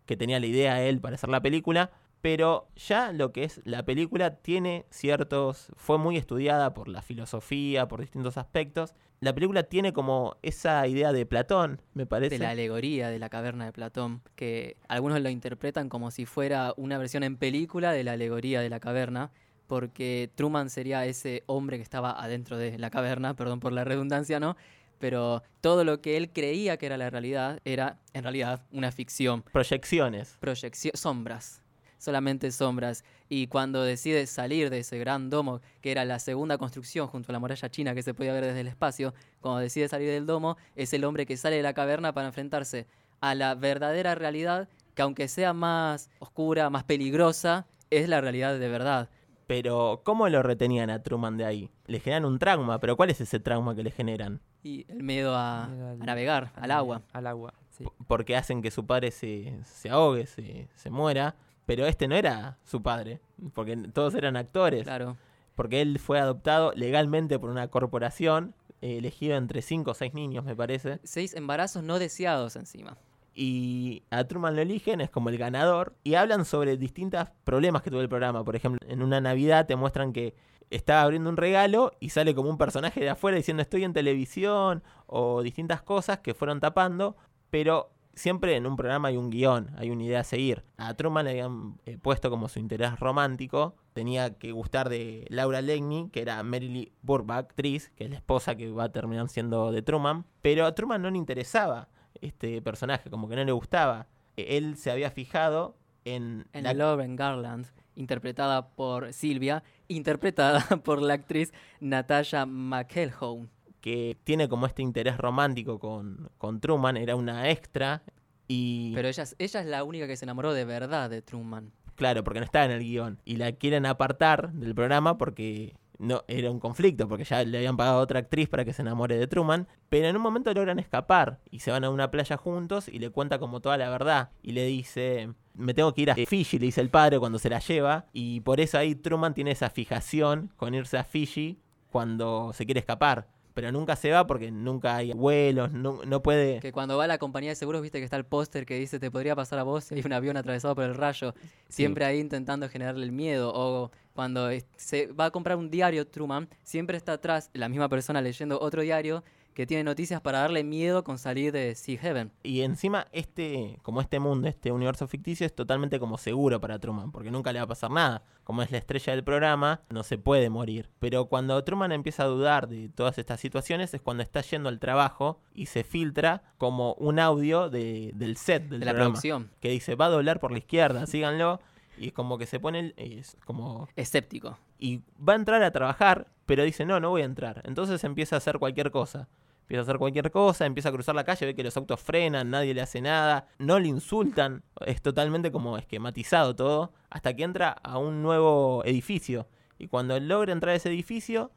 que 0.07 0.17
tenía 0.17 0.39
la 0.39 0.47
idea 0.47 0.81
él 0.81 0.99
para 0.99 1.13
hacer 1.13 1.29
la 1.29 1.39
película. 1.39 1.91
Pero 2.19 2.67
ya 2.75 3.11
lo 3.11 3.31
que 3.31 3.43
es 3.43 3.61
la 3.63 3.85
película 3.85 4.37
tiene 4.37 4.87
ciertos. 4.89 5.71
fue 5.75 5.99
muy 5.99 6.17
estudiada 6.17 6.73
por 6.73 6.87
la 6.87 7.03
filosofía, 7.03 7.87
por 7.87 8.01
distintos 8.01 8.39
aspectos. 8.39 8.95
La 9.19 9.35
película 9.35 9.61
tiene 9.61 9.93
como 9.93 10.35
esa 10.41 10.87
idea 10.87 11.13
de 11.13 11.27
Platón, 11.27 11.79
me 11.93 12.07
parece. 12.07 12.39
De 12.39 12.43
la 12.43 12.49
alegoría 12.49 13.09
de 13.09 13.19
la 13.19 13.29
caverna 13.29 13.65
de 13.65 13.71
Platón. 13.71 14.23
Que 14.35 14.77
algunos 14.87 15.21
lo 15.21 15.29
interpretan 15.29 15.89
como 15.89 16.09
si 16.09 16.25
fuera 16.25 16.73
una 16.75 16.97
versión 16.97 17.21
en 17.21 17.37
película 17.37 17.91
de 17.91 18.03
la 18.03 18.13
alegoría 18.13 18.61
de 18.61 18.69
la 18.71 18.79
caverna. 18.79 19.29
Porque 19.67 20.31
Truman 20.33 20.71
sería 20.71 21.05
ese 21.05 21.43
hombre 21.45 21.77
que 21.77 21.83
estaba 21.83 22.19
adentro 22.19 22.57
de 22.57 22.79
la 22.79 22.89
caverna, 22.89 23.35
perdón 23.35 23.59
por 23.59 23.73
la 23.73 23.83
redundancia, 23.83 24.39
¿no? 24.39 24.57
Pero 24.99 25.43
todo 25.61 25.83
lo 25.83 26.01
que 26.01 26.17
él 26.17 26.31
creía 26.31 26.77
que 26.77 26.85
era 26.85 26.97
la 26.97 27.09
realidad 27.09 27.59
era 27.65 27.99
en 28.13 28.23
realidad 28.23 28.65
una 28.71 28.91
ficción. 28.91 29.41
Proyecciones. 29.41 30.37
proyección, 30.39 30.93
sombras, 30.95 31.61
solamente 31.97 32.51
sombras. 32.51 33.03
Y 33.29 33.47
cuando 33.47 33.83
decide 33.83 34.27
salir 34.27 34.69
de 34.69 34.79
ese 34.79 34.97
gran 34.99 35.29
domo, 35.29 35.61
que 35.81 35.91
era 35.91 36.05
la 36.05 36.19
segunda 36.19 36.57
construcción 36.57 37.07
junto 37.07 37.31
a 37.31 37.33
la 37.33 37.39
muralla 37.39 37.69
china 37.69 37.95
que 37.95 38.03
se 38.03 38.13
podía 38.13 38.33
ver 38.33 38.45
desde 38.45 38.61
el 38.61 38.67
espacio, 38.67 39.13
cuando 39.41 39.59
decide 39.59 39.87
salir 39.87 40.09
del 40.09 40.25
domo, 40.25 40.57
es 40.75 40.93
el 40.93 41.03
hombre 41.03 41.25
que 41.25 41.37
sale 41.37 41.57
de 41.57 41.63
la 41.63 41.73
caverna 41.73 42.13
para 42.13 42.27
enfrentarse 42.27 42.87
a 43.21 43.35
la 43.35 43.55
verdadera 43.55 44.15
realidad, 44.15 44.67
que 44.95 45.01
aunque 45.01 45.27
sea 45.27 45.53
más 45.53 46.09
oscura, 46.19 46.69
más 46.69 46.83
peligrosa, 46.83 47.65
es 47.89 48.09
la 48.09 48.21
realidad 48.21 48.59
de 48.59 48.67
verdad. 48.67 49.09
Pero, 49.55 50.01
¿cómo 50.03 50.27
lo 50.29 50.41
retenían 50.41 50.89
a 50.89 51.03
Truman 51.03 51.37
de 51.37 51.45
ahí? 51.45 51.69
Le 51.85 51.99
generan 51.99 52.25
un 52.25 52.39
trauma, 52.39 52.79
pero 52.79 52.97
¿cuál 52.97 53.11
es 53.11 53.21
ese 53.21 53.39
trauma 53.39 53.75
que 53.75 53.83
le 53.83 53.91
generan? 53.91 54.41
Y 54.63 54.85
el 54.91 55.03
miedo 55.03 55.35
a, 55.35 55.67
Miedo 55.67 55.89
al- 55.89 56.01
a 56.01 56.05
navegar, 56.05 56.51
al 56.55 56.71
agua. 56.71 57.01
Al 57.13 57.27
agua. 57.27 57.53
Sí. 57.69 57.85
porque 58.07 58.35
hacen 58.35 58.61
que 58.61 58.69
su 58.71 58.85
padre 58.85 59.11
se, 59.11 59.53
se 59.65 59.89
ahogue, 59.89 60.25
se, 60.27 60.67
se 60.75 60.89
muera. 60.89 61.35
Pero 61.65 61.85
este 61.85 62.07
no 62.07 62.15
era 62.15 62.57
su 62.63 62.81
padre, 62.81 63.19
porque 63.53 63.75
todos 63.93 64.15
eran 64.15 64.35
actores. 64.37 64.83
Claro. 64.83 65.17
Porque 65.55 65.81
él 65.81 65.99
fue 65.99 66.19
adoptado 66.19 66.71
legalmente 66.75 67.37
por 67.39 67.49
una 67.51 67.67
corporación, 67.67 68.53
eh, 68.81 68.97
elegido 68.97 69.37
entre 69.37 69.61
5 69.61 69.91
o 69.91 69.93
6 69.93 70.13
niños, 70.15 70.43
me 70.43 70.55
parece. 70.55 70.99
Seis 71.03 71.35
embarazos 71.35 71.83
no 71.83 71.99
deseados 71.99 72.55
encima. 72.55 72.97
Y 73.33 74.03
a 74.11 74.23
Truman 74.25 74.55
lo 74.55 74.61
eligen, 74.61 75.01
es 75.01 75.09
como 75.09 75.29
el 75.29 75.37
ganador. 75.37 75.95
Y 76.03 76.15
hablan 76.15 76.45
sobre 76.45 76.77
distintos 76.77 77.29
problemas 77.43 77.81
que 77.81 77.89
tuvo 77.89 78.01
el 78.01 78.09
programa. 78.09 78.43
Por 78.43 78.55
ejemplo, 78.55 78.79
en 78.87 79.01
una 79.01 79.21
Navidad 79.21 79.65
te 79.65 79.75
muestran 79.75 80.13
que 80.13 80.35
estaba 80.69 81.01
abriendo 81.01 81.29
un 81.29 81.37
regalo 81.37 81.91
y 81.99 82.09
sale 82.09 82.33
como 82.33 82.49
un 82.49 82.57
personaje 82.57 82.99
de 82.99 83.09
afuera 83.09 83.37
diciendo 83.37 83.61
estoy 83.61 83.83
en 83.83 83.93
televisión 83.93 84.83
o 85.05 85.41
distintas 85.41 85.81
cosas 85.81 86.19
que 86.19 86.33
fueron 86.33 86.59
tapando. 86.59 87.15
Pero 87.49 87.91
siempre 88.15 88.55
en 88.55 88.65
un 88.65 88.75
programa 88.75 89.09
hay 89.09 89.17
un 89.17 89.29
guion, 89.29 89.71
hay 89.77 89.89
una 89.89 90.03
idea 90.03 90.21
a 90.21 90.23
seguir. 90.23 90.63
A 90.77 90.93
Truman 90.93 91.25
le 91.25 91.31
habían 91.31 91.79
eh, 91.85 91.97
puesto 91.97 92.29
como 92.29 92.47
su 92.49 92.59
interés 92.59 92.99
romántico. 92.99 93.75
Tenía 93.93 94.37
que 94.37 94.51
gustar 94.51 94.89
de 94.89 95.25
Laura 95.29 95.61
Legny, 95.61 96.09
que 96.11 96.21
era 96.21 96.41
Merily 96.43 96.91
Burbach, 97.01 97.45
actriz, 97.45 97.91
que 97.95 98.05
es 98.05 98.09
la 98.09 98.15
esposa 98.15 98.55
que 98.55 98.71
va 98.71 98.85
a 98.85 98.91
terminar 98.91 99.29
siendo 99.29 99.71
de 99.71 99.81
Truman. 99.81 100.25
Pero 100.41 100.65
a 100.65 100.73
Truman 100.75 101.01
no 101.01 101.09
le 101.09 101.17
interesaba 101.17 101.89
este 102.21 102.61
personaje, 102.61 103.09
como 103.09 103.27
que 103.29 103.35
no 103.35 103.43
le 103.43 103.51
gustaba. 103.51 104.07
E- 104.37 104.57
Él 104.57 104.77
se 104.77 104.91
había 104.91 105.11
fijado 105.11 105.75
en, 106.05 106.45
En 106.53 106.63
la- 106.63 106.73
Lauren 106.73 107.15
Garland, 107.15 107.65
interpretada 107.95 108.69
por 108.69 109.13
Silvia, 109.13 109.63
interpretada 109.87 110.59
por 110.83 111.01
la 111.01 111.13
actriz 111.13 111.53
Natasha 111.79 112.45
McElhone. 112.45 113.47
que 113.81 114.17
tiene 114.23 114.47
como 114.49 114.65
este 114.65 114.81
interés 114.81 115.17
romántico 115.17 115.79
con, 115.79 116.29
con 116.37 116.59
Truman, 116.61 116.97
era 116.97 117.15
una 117.15 117.49
extra. 117.49 118.03
Y 118.47 118.93
Pero 118.95 119.07
ella, 119.07 119.23
es- 119.23 119.35
ella 119.39 119.59
es 119.61 119.65
la 119.65 119.83
única 119.83 120.07
que 120.07 120.15
se 120.17 120.25
enamoró 120.25 120.53
de 120.53 120.65
verdad 120.65 121.09
de 121.09 121.21
Truman. 121.21 121.71
claro, 121.95 122.23
porque 122.23 122.39
no 122.39 122.45
estaba 122.45 122.65
en 122.65 122.71
el 122.71 122.79
guion. 122.81 123.19
Y 123.25 123.35
la 123.37 123.51
quieren 123.53 123.85
apartar 123.85 124.51
del 124.53 124.73
programa 124.75 125.17
porque 125.17 125.75
no 125.99 126.23
era 126.27 126.51
un 126.51 126.59
conflicto, 126.59 127.07
porque 127.07 127.23
ya 127.23 127.43
le 127.43 127.57
habían 127.57 127.77
pagado 127.77 127.99
a 127.99 128.01
otra 128.01 128.19
actriz 128.19 128.49
para 128.49 128.65
que 128.65 128.73
se 128.73 128.81
enamore 128.81 129.17
de 129.17 129.27
Truman. 129.27 129.67
Pero 129.89 130.07
en 130.07 130.15
un 130.15 130.21
momento 130.21 130.53
logran 130.53 130.79
escapar 130.79 131.39
y 131.51 131.59
se 131.59 131.71
van 131.71 131.83
a 131.83 131.89
una 131.89 132.11
playa 132.11 132.37
juntos 132.37 132.87
y 132.87 132.99
le 132.99 133.09
cuenta 133.09 133.39
como 133.39 133.61
toda 133.61 133.77
la 133.77 133.89
verdad. 133.89 134.31
Y 134.41 134.53
le 134.53 134.65
dice, 134.65 135.33
me 135.53 135.73
tengo 135.73 135.93
que 135.93 136.01
ir 136.01 136.11
a 136.11 136.15
Fiji, 136.15 136.59
le 136.59 136.67
dice 136.67 136.81
el 136.81 136.89
padre 136.89 137.19
cuando 137.19 137.39
se 137.39 137.49
la 137.49 137.59
lleva. 137.59 138.05
Y 138.13 138.41
por 138.41 138.59
eso 138.59 138.77
ahí 138.77 138.95
Truman 138.95 139.33
tiene 139.33 139.51
esa 139.51 139.69
fijación 139.69 140.51
con 140.57 140.73
irse 140.73 140.97
a 140.97 141.03
Fiji 141.03 141.59
cuando 141.91 142.51
se 142.53 142.65
quiere 142.65 142.79
escapar. 142.79 143.27
Pero 143.53 143.71
nunca 143.71 143.95
se 143.95 144.09
va 144.09 144.25
porque 144.25 144.49
nunca 144.49 144.95
hay 144.95 145.13
vuelos, 145.13 145.71
no, 145.71 145.99
no 146.05 146.23
puede... 146.23 146.59
Que 146.59 146.71
cuando 146.71 146.97
va 146.97 147.03
a 147.03 147.07
la 147.07 147.19
compañía 147.19 147.51
de 147.51 147.55
seguros, 147.55 147.83
viste 147.83 147.99
que 147.99 148.03
está 148.03 148.17
el 148.17 148.25
póster 148.25 148.65
que 148.65 148.79
dice 148.79 148.99
te 148.99 149.11
podría 149.11 149.35
pasar 149.35 149.59
a 149.59 149.63
vos 149.63 149.83
si 149.83 149.93
hay 149.93 150.01
un 150.03 150.13
avión 150.13 150.37
atravesado 150.37 150.73
por 150.73 150.85
el 150.85 150.95
rayo. 150.95 151.35
Siempre 151.69 152.03
ahí 152.03 152.19
intentando 152.19 152.67
generarle 152.67 153.05
el 153.05 153.11
miedo. 153.11 153.51
O 153.53 153.91
cuando 154.13 154.49
se 154.77 155.07
va 155.07 155.25
a 155.25 155.31
comprar 155.31 155.57
un 155.57 155.69
diario 155.69 156.07
Truman, 156.07 156.47
siempre 156.63 156.97
está 156.97 157.13
atrás 157.13 157.49
la 157.53 157.69
misma 157.69 157.89
persona 157.89 158.21
leyendo 158.21 158.59
otro 158.59 158.81
diario 158.81 159.23
que 159.53 159.67
tiene 159.67 159.83
noticias 159.83 160.19
para 160.19 160.39
darle 160.39 160.63
miedo 160.63 161.03
con 161.03 161.19
salir 161.19 161.51
de 161.51 161.75
Sea 161.75 161.99
Heaven. 161.99 162.31
Y 162.41 162.61
encima, 162.61 163.05
este, 163.11 163.77
como 163.83 164.01
este 164.01 164.19
mundo, 164.19 164.47
este 164.47 164.71
universo 164.71 165.07
ficticio 165.07 165.45
es 165.45 165.53
totalmente 165.53 165.99
como 165.99 166.17
seguro 166.17 166.59
para 166.59 166.79
Truman, 166.79 167.11
porque 167.11 167.29
nunca 167.29 167.53
le 167.53 167.59
va 167.59 167.65
a 167.65 167.67
pasar 167.67 167.91
nada. 167.91 168.23
Como 168.43 168.63
es 168.63 168.71
la 168.71 168.79
estrella 168.79 169.13
del 169.13 169.23
programa, 169.23 169.81
no 169.91 170.01
se 170.01 170.17
puede 170.17 170.49
morir. 170.49 170.89
Pero 170.97 171.25
cuando 171.25 171.63
Truman 171.63 171.91
empieza 171.91 172.23
a 172.23 172.27
dudar 172.27 172.67
de 172.67 172.89
todas 172.89 173.19
estas 173.19 173.39
situaciones 173.39 173.93
es 173.93 174.01
cuando 174.01 174.23
está 174.23 174.41
yendo 174.41 174.69
al 174.69 174.79
trabajo 174.79 175.39
y 175.53 175.67
se 175.67 175.83
filtra 175.83 176.41
como 176.57 176.95
un 176.95 177.19
audio 177.19 177.69
de- 177.69 178.11
del 178.15 178.37
set 178.37 178.63
del 178.69 178.79
De 178.79 178.85
la 178.87 178.93
programa. 178.93 179.11
producción. 179.13 179.51
Que 179.59 179.69
dice, 179.69 179.93
va 179.93 180.07
a 180.07 180.09
doblar 180.09 180.39
por 180.39 180.51
la 180.51 180.57
izquierda, 180.57 181.05
síganlo. 181.05 181.59
Y 181.97 182.07
es 182.07 182.13
como 182.13 182.37
que 182.37 182.45
se 182.45 182.59
pone, 182.59 182.93
es 182.97 183.37
como 183.45 183.87
Escéptico. 183.95 184.57
y 184.79 185.01
va 185.17 185.33
a 185.33 185.35
entrar 185.35 185.61
a 185.63 185.71
trabajar, 185.71 186.27
pero 186.45 186.63
dice, 186.63 186.85
no, 186.85 186.99
no 186.99 187.09
voy 187.11 187.21
a 187.21 187.25
entrar. 187.25 187.61
Entonces 187.65 188.03
empieza 188.03 188.35
a 188.35 188.37
hacer 188.37 188.57
cualquier 188.59 188.91
cosa. 188.91 189.27
Empieza 189.61 189.81
a 189.81 189.83
hacer 189.83 189.97
cualquier 189.97 190.29
cosa, 190.29 190.65
empieza 190.65 190.89
a 190.89 190.91
cruzar 190.91 191.15
la 191.15 191.23
calle, 191.23 191.45
ve 191.45 191.55
que 191.55 191.63
los 191.63 191.77
autos 191.77 191.99
frenan, 192.01 192.49
nadie 192.49 192.73
le 192.73 192.81
hace 192.81 192.99
nada, 193.01 193.47
no 193.59 193.79
le 193.79 193.87
insultan, 193.87 194.61
es 194.85 195.01
totalmente 195.01 195.51
como 195.53 195.77
esquematizado 195.77 196.53
todo, 196.55 196.91
hasta 197.09 197.33
que 197.33 197.43
entra 197.43 197.69
a 197.69 197.97
un 197.97 198.21
nuevo 198.21 198.83
edificio. 198.85 199.47
Y 199.79 199.87
cuando 199.87 200.19
logra 200.19 200.51
entrar 200.51 200.73
a 200.73 200.75
ese 200.75 200.89
edificio, 200.89 201.49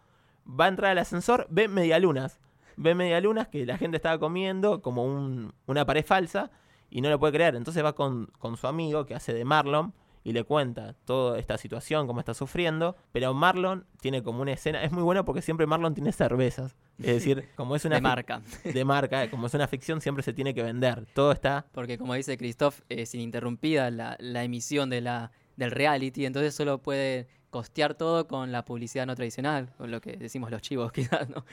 va 0.48 0.66
a 0.66 0.68
entrar 0.68 0.92
al 0.92 0.98
ascensor, 0.98 1.46
ve 1.50 1.66
medialunas. 1.66 2.38
Ve 2.76 2.94
medialunas 2.94 3.48
que 3.48 3.66
la 3.66 3.76
gente 3.76 3.96
estaba 3.96 4.18
comiendo 4.18 4.82
como 4.82 5.04
un- 5.04 5.52
una 5.66 5.84
pared 5.84 6.04
falsa 6.04 6.50
y 6.90 7.00
no 7.00 7.08
lo 7.10 7.18
puede 7.18 7.32
creer. 7.32 7.56
Entonces 7.56 7.82
va 7.84 7.94
con, 7.94 8.26
con 8.38 8.56
su 8.56 8.68
amigo 8.68 9.04
que 9.04 9.14
hace 9.16 9.32
de 9.34 9.44
Marlon 9.44 9.92
y 10.26 10.32
le 10.32 10.42
cuenta 10.42 10.96
toda 11.04 11.38
esta 11.38 11.56
situación, 11.56 12.08
cómo 12.08 12.18
está 12.18 12.34
sufriendo. 12.34 12.96
Pero 13.12 13.32
Marlon 13.32 13.86
tiene 14.00 14.24
como 14.24 14.42
una 14.42 14.54
escena, 14.54 14.82
es 14.82 14.90
muy 14.90 15.04
bueno 15.04 15.24
porque 15.24 15.40
siempre 15.40 15.68
Marlon 15.68 15.94
tiene 15.94 16.10
cervezas. 16.10 16.74
Es 16.98 17.06
decir, 17.06 17.48
como 17.54 17.76
es 17.76 17.84
una 17.84 17.94
De 17.94 18.02
marca. 18.02 18.42
de 18.64 18.84
marca, 18.84 19.30
como 19.30 19.46
es 19.46 19.54
una 19.54 19.68
ficción, 19.68 20.00
siempre 20.00 20.24
se 20.24 20.32
tiene 20.32 20.52
que 20.52 20.64
vender. 20.64 21.06
Todo 21.14 21.30
está 21.30 21.66
Porque 21.70 21.96
como 21.96 22.12
dice 22.14 22.36
Christoph, 22.36 22.80
es 22.88 23.14
ininterrumpida 23.14 23.92
la, 23.92 24.16
la 24.18 24.42
emisión 24.42 24.90
de 24.90 25.00
la, 25.00 25.30
del 25.54 25.70
reality, 25.70 26.26
entonces 26.26 26.56
solo 26.56 26.82
puede 26.82 27.28
costear 27.50 27.94
todo 27.94 28.26
con 28.26 28.50
la 28.50 28.64
publicidad 28.64 29.06
no 29.06 29.14
tradicional, 29.14 29.72
con 29.78 29.92
lo 29.92 30.00
que 30.00 30.16
decimos 30.16 30.50
los 30.50 30.60
chivos 30.60 30.90
quizás, 30.92 31.28
¿no? 31.28 31.44